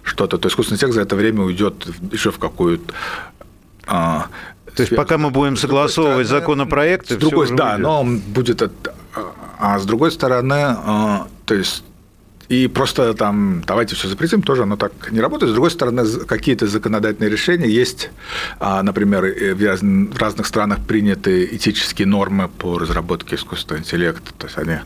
что-то, 0.02 0.38
то 0.38 0.48
искусственный 0.48 0.76
интеллект 0.76 0.94
за 0.94 1.02
это 1.02 1.14
время 1.14 1.42
уйдет 1.42 1.86
еще 2.12 2.30
в 2.30 2.38
какую-то 2.38 2.92
а, 3.86 4.26
то 4.74 4.82
есть 4.82 4.94
пока 4.94 5.18
мы 5.18 5.30
будем 5.30 5.56
согласовывать 5.56 6.26
стороны, 6.26 6.46
законопроекты, 6.46 7.14
с 7.14 7.16
другой, 7.16 7.48
да, 7.56 7.72
будет. 7.72 7.82
но 7.82 8.00
он 8.00 8.18
будет, 8.18 8.70
а 9.58 9.78
с 9.78 9.84
другой 9.84 10.12
стороны, 10.12 10.54
а, 10.54 11.26
то 11.46 11.54
есть 11.54 11.84
и 12.48 12.66
просто 12.66 13.12
там 13.14 13.62
давайте 13.66 13.94
все 13.94 14.08
запретим, 14.08 14.42
тоже 14.42 14.62
оно 14.62 14.76
так 14.76 15.10
не 15.10 15.20
работает. 15.20 15.50
С 15.50 15.54
другой 15.54 15.70
стороны, 15.70 16.04
какие-то 16.26 16.66
законодательные 16.66 17.30
решения 17.30 17.68
есть, 17.68 18.10
а, 18.58 18.82
например, 18.82 19.22
в 19.54 20.18
разных 20.18 20.46
странах 20.46 20.78
приняты 20.86 21.44
этические 21.44 22.06
нормы 22.06 22.48
по 22.48 22.78
разработке 22.78 23.36
искусственного 23.36 23.82
интеллекта, 23.82 24.32
то 24.38 24.46
есть 24.46 24.58
они 24.58 24.78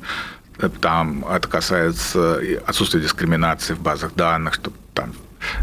там 0.81 1.25
это 1.25 1.49
касается 1.49 2.41
отсутствия 2.67 3.01
дискриминации 3.01 3.75
в 3.75 3.81
базах 3.81 4.15
данных, 4.15 4.55
чтобы 4.55 4.77
там 4.95 5.13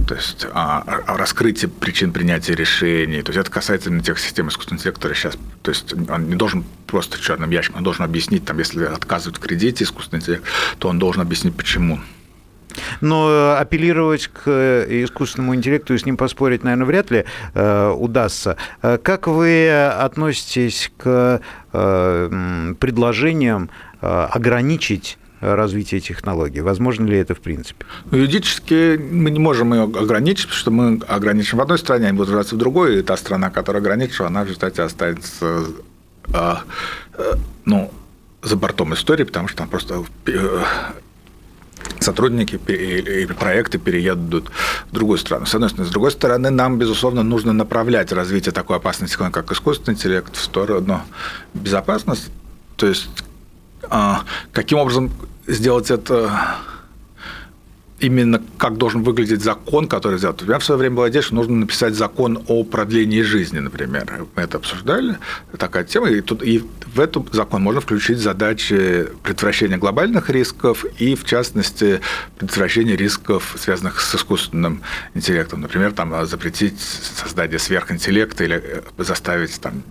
то 0.08 0.16
есть 0.16 0.46
о, 0.52 0.80
о 0.80 1.18
раскрытии 1.18 1.68
причин 1.68 2.12
принятия 2.12 2.54
решений. 2.54 3.22
То 3.22 3.32
есть 3.32 3.40
это 3.40 3.52
касается 3.52 3.90
именно 3.90 4.04
тех 4.04 4.20
систем 4.20 4.50
искусственного 4.50 4.80
интеллекта, 4.80 5.00
которые 5.00 5.18
сейчас, 5.18 5.38
то 5.62 5.72
есть 5.72 5.94
он 5.94 6.30
не 6.30 6.36
должен 6.36 6.66
просто 6.88 7.20
черным 7.20 7.50
ящиком, 7.50 7.78
он 7.78 7.84
должен 7.84 8.04
объяснить, 8.04 8.46
там, 8.46 8.58
если 8.60 8.84
отказывают 8.86 9.38
в 9.38 9.40
кредите 9.40 9.84
искусственный 9.84 10.20
интеллект, 10.22 10.44
то 10.80 10.90
он 10.90 11.00
должен 11.00 11.22
объяснить, 11.22 11.56
почему. 11.56 12.00
Но 13.02 13.30
э, 13.30 13.58
апеллировать 13.58 14.28
к 14.28 14.44
э, 14.46 15.04
искусственному 15.04 15.56
интеллекту 15.56 15.94
и 15.94 15.98
с 15.98 16.06
ним 16.06 16.18
поспорить, 16.18 16.64
наверное, 16.64 16.86
вряд 16.86 17.12
ли 17.12 17.26
э, 17.54 17.90
удастся. 17.90 18.58
Как 18.82 19.28
вы 19.28 19.70
относитесь 19.70 20.92
к 20.98 21.42
э, 21.74 22.74
предложениям 22.80 23.70
э, 24.02 24.28
ограничить 24.32 25.18
развития 25.42 26.02
технологий. 26.02 26.60
Возможно 26.60 27.06
ли 27.06 27.18
это 27.18 27.34
в 27.34 27.40
принципе? 27.40 27.86
Ну, 28.12 28.18
юридически 28.18 28.98
мы 28.98 29.32
не 29.32 29.40
можем 29.40 29.74
ее 29.74 29.84
ограничить, 29.84 30.48
потому 30.48 30.60
что 30.60 30.72
мы 30.72 31.02
ограничим 31.08 31.60
в 31.60 31.62
одной 31.62 31.80
стране, 31.80 32.08
они 32.08 32.18
будут 32.18 32.28
развиваться 32.28 32.56
в 32.56 32.58
другой, 32.58 33.00
и 33.00 33.02
та 33.04 33.16
страна, 33.16 33.50
которая 33.50 33.82
ограничила, 33.82 34.28
она 34.28 34.44
в 34.44 34.48
результате 34.48 34.82
останется 34.82 35.64
ну, 37.66 37.92
за 38.42 38.56
бортом 38.56 38.94
истории, 38.94 39.24
потому 39.24 39.48
что 39.48 39.58
там 39.58 39.70
просто 39.70 40.04
э, 40.28 40.64
сотрудники 42.00 42.60
или 42.68 43.34
проекты 43.34 43.78
переедут 43.78 44.50
в 44.90 44.94
другую 44.94 45.18
страну. 45.18 45.46
С 45.46 45.56
одной 45.56 45.70
стороны. 45.70 45.90
С 45.90 45.92
другой 45.92 46.12
стороны, 46.12 46.50
нам, 46.50 46.78
безусловно, 46.78 47.24
нужно 47.24 47.54
направлять 47.54 48.12
развитие 48.12 48.52
такой 48.52 48.78
опасности, 48.78 49.16
как 49.18 49.52
искусственный 49.52 49.96
интеллект, 49.96 50.36
в 50.36 50.42
сторону 50.42 51.02
безопасности. 51.54 52.32
То 52.78 52.88
есть 52.88 53.10
а, 53.90 54.24
каким 54.52 54.80
образом 54.80 55.12
сделать 55.48 55.92
это 55.92 56.58
именно 58.00 58.42
как 58.58 58.78
должен 58.78 59.04
выглядеть 59.04 59.42
закон, 59.42 59.88
который 59.88 60.18
сделать. 60.18 60.42
У 60.42 60.46
меня 60.46 60.60
в 60.60 60.64
свое 60.64 60.80
время 60.80 60.96
была 60.96 61.10
идея, 61.10 61.22
что 61.22 61.36
нужно 61.36 61.56
написать 61.56 61.96
закон 61.96 62.44
о 62.48 62.64
продлении 62.64 63.22
жизни, 63.22 63.60
например. 63.60 64.26
Мы 64.36 64.44
это 64.44 64.58
обсуждали, 64.58 65.18
такая 65.58 65.84
тема, 65.84 66.10
и, 66.10 66.22
тут, 66.22 66.44
и 66.44 66.64
в 66.94 67.00
этот 67.00 67.34
закон 67.34 67.62
можно 67.62 67.82
включить 67.82 68.20
задачи 68.20 69.08
предотвращения 69.24 69.78
глобальных 69.78 70.30
рисков 70.30 70.86
и, 70.98 71.16
в 71.16 71.26
частности, 71.26 72.02
предотвращения 72.38 72.96
рисков, 72.96 73.56
связанных 73.58 74.02
с 74.02 74.16
искусственным 74.16 74.82
интеллектом. 75.14 75.62
Например, 75.62 75.92
там, 75.92 76.26
запретить 76.26 76.80
создание 76.80 77.60
сверхинтеллекта 77.60 78.44
или 78.44 78.84
заставить 78.98 79.60
там, 79.60 79.84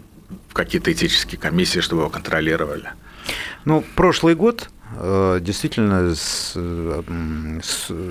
какие-то 0.52 0.92
этические 0.92 1.38
комиссии, 1.38 1.80
чтобы 1.80 2.02
его 2.02 2.10
контролировали. 2.10 2.90
Ну, 3.64 3.84
прошлый 3.94 4.34
год 4.34 4.70
э, 4.98 5.38
действительно 5.40 6.14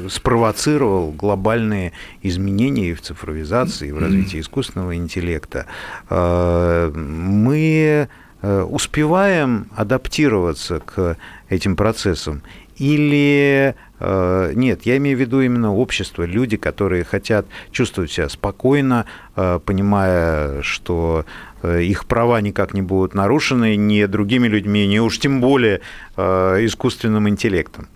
спровоцировал 0.10 1.12
глобальные 1.12 1.91
изменения 2.21 2.93
в 2.93 3.02
цифровизации, 3.02 3.91
в 3.91 4.00
развитии 4.00 4.39
искусственного 4.39 4.95
интеллекта. 4.95 5.65
Э, 6.10 6.91
мы 6.93 8.08
э, 8.41 8.62
успеваем 8.62 9.67
адаптироваться 9.76 10.80
к 10.80 11.17
этим 11.50 11.76
процессам 11.76 12.41
или 12.78 13.76
нет, 13.99 14.83
я 14.83 14.97
имею 14.97 15.17
в 15.17 15.19
виду 15.19 15.41
именно 15.41 15.73
общество, 15.73 16.23
люди, 16.23 16.57
которые 16.57 17.03
хотят 17.03 17.47
чувствовать 17.71 18.12
себя 18.12 18.29
спокойно, 18.29 19.05
понимая, 19.33 20.62
что 20.62 21.25
Э, 21.63 21.81
их 21.81 22.05
права 22.05 22.39
никак 22.41 22.73
не 22.73 22.81
будут 22.81 23.13
нарушены 23.13 23.75
ни 23.75 24.05
другими 24.05 24.47
людьми, 24.47 24.88
ни 24.88 24.99
уж 24.99 25.19
тем 25.19 25.41
более 25.41 25.81
э, 26.15 26.65
искусственным 26.65 27.27
интеллектом. 27.29 27.88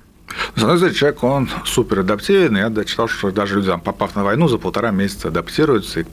Стороны, 0.55 0.93
человек, 0.93 1.23
он 1.23 1.49
супер 1.65 1.99
адаптивный. 1.99 2.61
Я 2.61 2.69
дочитал, 2.69 3.09
что 3.09 3.31
даже 3.31 3.55
люди, 3.55 3.71
попав 3.83 4.15
на 4.15 4.23
войну, 4.23 4.47
за 4.47 4.57
полтора 4.57 4.91
месяца 4.91 5.27
адаптируются, 5.27 5.99
и 5.99 6.05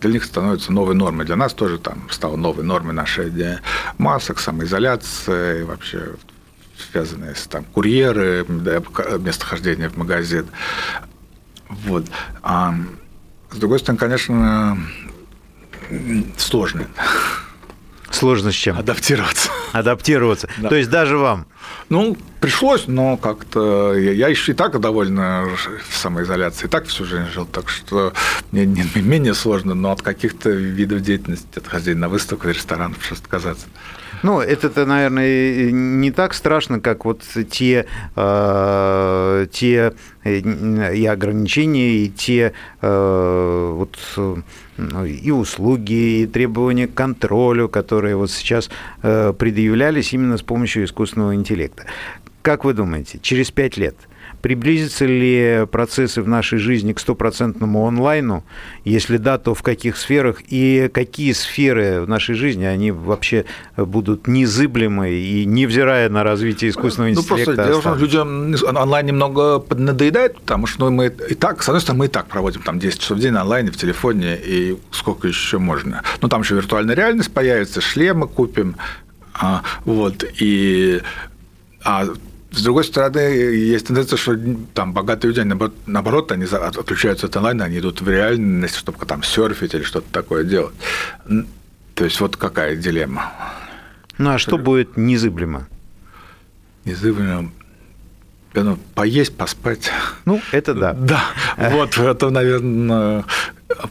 для 0.00 0.10
них 0.10 0.24
становится 0.24 0.72
новой 0.72 0.94
нормой. 0.94 1.26
Для 1.26 1.36
нас 1.36 1.52
тоже 1.52 1.78
там 1.78 2.08
стала 2.10 2.36
новой 2.36 2.64
нормой 2.64 2.94
наша 2.94 3.28
идея 3.28 3.60
масок, 3.98 4.40
самоизоляция, 4.40 5.60
и 5.60 5.62
вообще 5.64 6.14
связанные 6.96 7.34
с 7.34 7.46
там, 7.46 7.64
курьеры, 7.64 8.46
местохождение 9.18 9.90
в 9.90 9.96
магазин. 9.96 10.46
Вот. 11.68 12.06
А 12.42 12.74
с 13.50 13.56
другой 13.58 13.80
стороны, 13.80 13.98
конечно, 13.98 14.78
сложно. 16.38 16.86
Сложно 18.10 18.52
с 18.52 18.54
чем? 18.54 18.78
Адаптироваться. 18.78 19.50
Адаптироваться. 19.72 20.48
Да. 20.58 20.68
То 20.68 20.76
есть 20.76 20.90
даже 20.90 21.18
вам? 21.18 21.46
Ну, 21.88 22.16
пришлось, 22.40 22.86
но 22.86 23.16
как-то 23.16 23.94
я, 23.94 24.12
я 24.12 24.28
еще 24.28 24.52
и 24.52 24.54
так 24.54 24.78
довольно 24.80 25.48
в 25.88 25.96
самоизоляции, 25.96 26.66
и 26.66 26.68
так 26.68 26.86
всю 26.86 27.04
жизнь 27.04 27.30
жил, 27.32 27.46
так 27.46 27.68
что 27.68 28.12
мне 28.52 28.66
не, 28.66 28.84
менее 29.00 29.34
сложно, 29.34 29.74
но 29.74 29.90
от 29.90 30.02
каких-то 30.02 30.50
видов 30.50 31.00
деятельности, 31.00 31.46
от 31.58 31.66
хождения 31.66 32.00
на 32.00 32.08
выставку, 32.08 32.48
ресторанов, 32.48 32.98
просто 32.98 33.24
отказаться. 33.24 33.66
Ну, 34.22 34.40
это, 34.40 34.86
наверное, 34.86 35.70
не 35.70 36.10
так 36.10 36.34
страшно, 36.34 36.80
как 36.80 37.04
вот 37.04 37.22
те, 37.50 37.86
э, 38.14 39.46
те 39.52 39.92
э, 40.24 40.94
и 40.94 41.06
ограничения, 41.06 42.04
и 42.04 42.08
те 42.08 42.52
э, 42.80 43.72
вот 43.74 43.98
ну, 44.76 45.04
и 45.04 45.30
услуги, 45.30 46.20
и 46.22 46.26
требования 46.26 46.86
к 46.86 46.94
контролю, 46.94 47.68
которые 47.68 48.16
вот 48.16 48.30
сейчас 48.30 48.70
предъявлялись 49.02 50.12
именно 50.12 50.36
с 50.36 50.42
помощью 50.42 50.84
искусственного 50.84 51.34
интеллекта. 51.34 51.86
Как 52.42 52.64
вы 52.64 52.74
думаете, 52.74 53.18
через 53.20 53.50
пять 53.50 53.76
лет 53.76 53.96
Приблизятся 54.46 55.06
ли 55.06 55.66
процессы 55.72 56.22
в 56.22 56.28
нашей 56.28 56.60
жизни 56.60 56.92
к 56.92 57.00
стопроцентному 57.00 57.84
онлайну? 57.84 58.44
Если 58.84 59.16
да, 59.16 59.38
то 59.38 59.54
в 59.54 59.62
каких 59.64 59.96
сферах? 59.96 60.36
И 60.46 60.88
какие 60.94 61.32
сферы 61.32 62.02
в 62.02 62.08
нашей 62.08 62.36
жизни, 62.36 62.64
они 62.64 62.92
вообще 62.92 63.44
будут 63.76 64.28
незыблемы 64.28 65.10
и 65.10 65.44
невзирая 65.46 66.08
на 66.10 66.22
развитие 66.22 66.70
искусственного 66.70 67.10
интеллекта? 67.10 67.34
Ну, 67.34 67.44
просто 67.56 67.64
дело 67.64 67.80
в 67.80 67.82
том, 67.82 67.98
людям 67.98 68.54
онлайн 68.76 69.06
немного 69.06 69.64
надоедает, 69.74 70.38
потому 70.38 70.68
что 70.68 70.90
мы 70.90 71.12
и 71.28 71.34
так, 71.34 71.64
с 71.64 71.68
одной 71.68 71.80
стороны, 71.80 71.98
мы 71.98 72.04
и 72.04 72.08
так 72.08 72.28
проводим 72.28 72.62
там 72.62 72.78
10 72.78 73.00
часов 73.00 73.18
в 73.18 73.20
день 73.20 73.32
на 73.32 73.40
онлайне, 73.40 73.72
в 73.72 73.76
телефоне, 73.76 74.36
и 74.36 74.78
сколько 74.92 75.26
еще 75.26 75.58
можно. 75.58 76.04
Ну, 76.20 76.28
там 76.28 76.42
еще 76.42 76.54
виртуальная 76.54 76.94
реальность 76.94 77.34
появится, 77.34 77.80
шлемы 77.80 78.28
купим, 78.28 78.76
а, 79.34 79.62
вот, 79.84 80.24
и 80.40 81.02
а 81.82 82.06
с 82.56 82.62
другой 82.62 82.84
стороны, 82.84 83.18
есть 83.18 83.86
тенденция, 83.86 84.16
что 84.16 84.36
там 84.72 84.92
богатые 84.92 85.28
люди, 85.28 85.40
наоборот, 85.40 85.74
наоборот, 85.86 86.32
они 86.32 86.44
отключаются 86.44 87.26
от 87.26 87.36
онлайна, 87.36 87.66
они 87.66 87.78
идут 87.78 88.00
в 88.00 88.08
реальность, 88.08 88.76
чтобы 88.76 89.04
там 89.04 89.22
серфить 89.22 89.74
или 89.74 89.82
что-то 89.82 90.10
такое 90.10 90.42
делать. 90.42 90.74
То 91.94 92.04
есть 92.04 92.18
вот 92.20 92.36
какая 92.36 92.76
дилемма. 92.76 93.32
Ну 94.18 94.30
а 94.30 94.38
что 94.38 94.56
будет 94.56 94.96
незыблемо? 94.96 95.68
Незыблемо 96.84 97.52
ну, 98.54 98.78
поесть, 98.94 99.36
поспать. 99.36 99.90
Ну, 100.24 100.40
это 100.50 100.74
да. 100.74 100.94
Да, 100.94 101.24
вот 101.58 101.98
это, 101.98 102.30
наверное, 102.30 103.24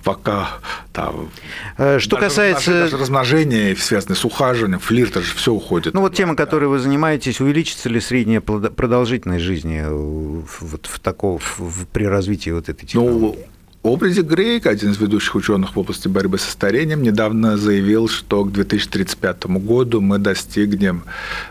пока 0.03 0.49
там. 0.93 1.29
Э, 1.77 1.99
что 1.99 2.15
даже, 2.15 2.27
касается 2.27 2.71
даже 2.71 2.97
размножения, 2.97 3.75
связанное 3.75 4.15
с 4.15 4.25
ухаживанием, 4.25 4.79
флирт, 4.79 5.15
же 5.15 5.35
все 5.35 5.53
уходит. 5.53 5.93
Ну 5.93 6.01
вот 6.01 6.15
тема, 6.15 6.35
которой 6.35 6.65
вы 6.65 6.79
занимаетесь, 6.79 7.41
увеличится 7.41 7.89
ли 7.89 7.99
средняя 7.99 8.41
продолжительность 8.41 9.43
жизни 9.43 9.83
вот 9.87 10.85
в 10.85 10.99
такого 10.99 11.39
в, 11.39 11.85
при 11.87 12.05
развитии 12.05 12.51
вот 12.51 12.69
этой 12.69 12.85
технологии? 12.85 13.19
Ну, 13.19 13.37
Образе 13.85 14.23
Грейк, 14.23 14.65
один 14.65 14.91
из 14.91 14.97
ведущих 14.97 15.35
ученых 15.35 15.75
в 15.75 15.79
области 15.79 16.07
борьбы 16.07 16.39
со 16.39 16.49
старением, 16.49 17.03
недавно 17.03 17.55
заявил, 17.55 18.07
что 18.07 18.43
к 18.43 18.51
2035 18.51 19.45
году 19.45 20.01
мы 20.01 20.17
достигнем 20.17 21.03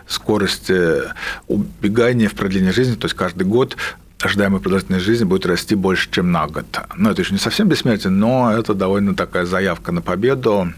скорости 0.05 1.03
убегания 1.47 2.27
в 2.27 2.33
продлении 2.33 2.71
жизни, 2.71 2.95
то 2.95 3.05
есть 3.05 3.15
каждый 3.15 3.47
год 3.47 3.77
ожидаемая 4.19 4.59
продолжительность 4.59 5.05
жизни 5.05 5.25
будет 5.25 5.45
расти 5.45 5.75
больше, 5.75 6.09
чем 6.11 6.31
на 6.31 6.47
год. 6.47 6.65
Ну, 6.95 7.09
это 7.09 7.21
еще 7.21 7.33
не 7.33 7.39
совсем 7.39 7.67
бессмертие, 7.67 8.11
но 8.11 8.51
это 8.51 8.73
довольно 8.73 9.15
такая 9.15 9.45
заявка 9.45 9.91
на 9.91 10.01
победу. 10.01 10.73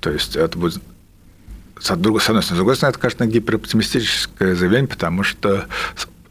То 0.00 0.10
есть 0.10 0.36
это 0.36 0.58
будет 0.58 0.82
с 1.80 1.90
одной 1.90 2.20
стороны, 2.20 2.42
с 2.42 2.48
другой 2.48 2.76
стороны, 2.76 2.92
это, 2.92 3.00
конечно, 3.00 3.26
гипероптимистическое 3.26 4.54
заявление, 4.54 4.88
потому 4.88 5.22
что 5.22 5.66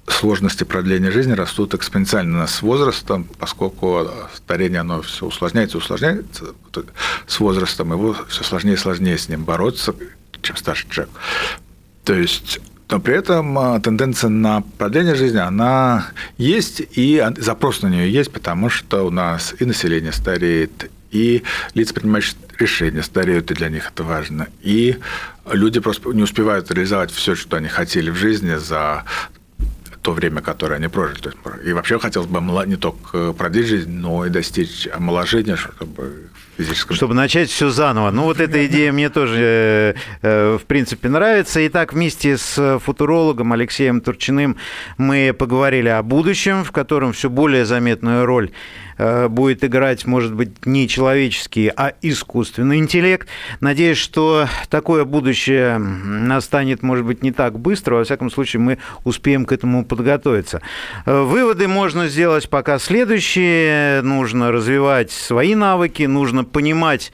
сложности 0.08 0.64
продления 0.64 1.12
жизни 1.12 1.34
растут 1.34 1.74
экспоненциально 1.74 2.48
с 2.48 2.62
возрастом, 2.62 3.26
поскольку 3.40 4.10
старение 4.36 4.80
оно 4.82 5.02
все 5.02 5.26
усложняется, 5.26 5.78
усложняется 5.78 6.56
с 7.28 7.40
возрастом, 7.40 7.92
его 7.92 8.16
все 8.30 8.44
сложнее 8.44 8.74
и 8.74 8.78
сложнее 8.78 9.18
с 9.18 9.30
ним 9.30 9.44
бороться, 9.44 9.94
чем 10.42 10.58
старше 10.58 10.88
человек. 10.90 11.14
То 12.04 12.14
есть 12.14 12.60
но 12.94 13.00
при 13.00 13.16
этом 13.16 13.58
а, 13.58 13.80
тенденция 13.80 14.30
на 14.30 14.62
продление 14.78 15.16
жизни, 15.16 15.40
она 15.40 16.12
есть, 16.38 16.84
и 16.92 17.26
запрос 17.38 17.82
на 17.82 17.88
нее 17.88 18.14
есть, 18.14 18.32
потому 18.32 18.70
что 18.70 19.08
у 19.08 19.10
нас 19.10 19.56
и 19.60 19.66
население 19.66 20.12
стареет, 20.12 20.92
и 21.10 21.42
лица, 21.74 21.96
принимающие 21.96 22.36
решения, 22.60 23.02
стареют, 23.02 23.50
и 23.50 23.56
для 23.56 23.70
них 23.70 23.90
это 23.92 24.04
важно. 24.04 24.48
И 24.62 25.00
люди 25.52 25.80
просто 25.80 26.08
не 26.12 26.22
успевают 26.22 26.70
реализовать 26.70 27.10
все, 27.10 27.34
что 27.34 27.58
они 27.58 27.68
хотели 27.68 28.12
в 28.12 28.16
жизни 28.16 28.58
за 28.58 29.06
то 30.04 30.12
время, 30.12 30.42
которое 30.42 30.76
они 30.76 30.88
прожили. 30.88 31.34
И 31.66 31.74
вообще 31.74 31.98
хотелось 31.98 32.30
бы 32.30 32.42
не 32.68 32.76
только 32.76 33.34
продлить 33.34 33.66
жизнь, 33.70 33.90
но 33.90 34.24
и 34.24 34.30
достичь 34.30 34.88
омоложения, 34.94 35.56
чтобы 35.56 36.30
физическом... 36.58 36.96
Чтобы 36.96 37.14
начать 37.14 37.50
все 37.50 37.70
заново. 37.70 38.12
Ну, 38.12 38.24
вот 38.24 38.40
эта 38.40 38.66
идея 38.66 38.92
мне 38.92 39.10
тоже, 39.10 39.96
э, 40.22 40.58
в 40.62 40.66
принципе, 40.66 41.10
нравится. 41.10 41.66
Итак, 41.68 41.94
вместе 41.94 42.38
с 42.38 42.80
футурологом 42.80 43.54
Алексеем 43.54 44.02
Турчиным 44.02 44.58
мы 44.98 45.36
поговорили 45.38 45.90
о 45.90 46.04
будущем, 46.04 46.64
в 46.64 46.72
котором 46.72 47.14
все 47.14 47.30
более 47.30 47.66
заметную 47.66 48.26
роль 48.26 48.52
Э, 48.98 49.28
будет 49.28 49.64
играть, 49.64 50.06
может 50.06 50.34
быть, 50.34 50.66
не 50.66 50.88
человеческий, 50.88 51.72
а 51.76 51.94
искусственный 52.02 52.78
интеллект. 52.78 53.28
Надеюсь, 53.60 53.98
что 53.98 54.48
такое 54.70 55.06
будущее 55.06 55.78
настанет, 55.78 56.84
может 56.84 57.06
быть, 57.06 57.24
не 57.24 57.32
так 57.32 57.60
быстро. 57.60 57.96
Во 57.96 58.04
всяком 58.04 58.30
случае, 58.30 58.60
мы 58.60 58.78
успеем 59.04 59.46
к 59.46 59.52
этому 59.52 59.86
подготовиться. 59.86 60.62
Э, 61.06 61.24
выводы 61.24 61.68
можно 61.68 62.08
сделать 62.08 62.50
пока 62.50 62.80
следующие. 62.80 64.02
Нужно 64.02 64.52
развивать 64.52 65.12
свои 65.12 65.56
навыки, 65.56 66.04
нужно 66.44 66.46
понимать, 66.46 67.12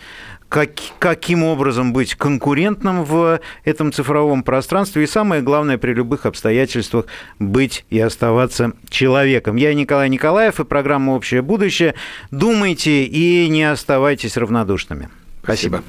как, 0.50 0.72
каким 0.98 1.44
образом 1.44 1.94
быть 1.94 2.16
конкурентным 2.16 3.04
в 3.04 3.40
этом 3.64 3.92
цифровом 3.94 4.44
пространстве 4.44 5.04
и 5.04 5.08
самое 5.08 5.42
главное 5.42 5.78
при 5.78 5.94
любых 5.94 6.26
обстоятельствах 6.26 7.06
быть 7.38 7.86
и 7.90 8.00
оставаться 8.00 8.72
человеком. 8.90 9.58
Я 9.58 9.74
Николай 9.74 10.10
Николаев 10.10 10.60
и 10.60 10.64
программа 10.64 11.12
«Общее 11.12 11.42
будущее». 11.42 11.94
Думайте 12.32 13.04
и 13.04 13.48
не 13.50 13.64
оставайтесь 13.64 14.38
равнодушными. 14.38 15.10
Спасибо. 15.44 15.84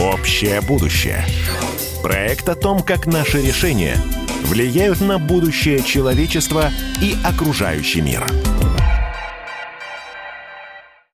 «Общее 0.00 0.60
будущее». 0.62 1.24
Проект 2.02 2.48
о 2.48 2.54
том, 2.54 2.82
как 2.82 3.06
наши 3.06 3.42
решения 3.42 3.96
влияют 4.44 5.02
на 5.02 5.18
будущее 5.18 5.82
человечества 5.82 6.70
и 7.02 7.14
окружающий 7.24 8.00
мир. 8.00 8.24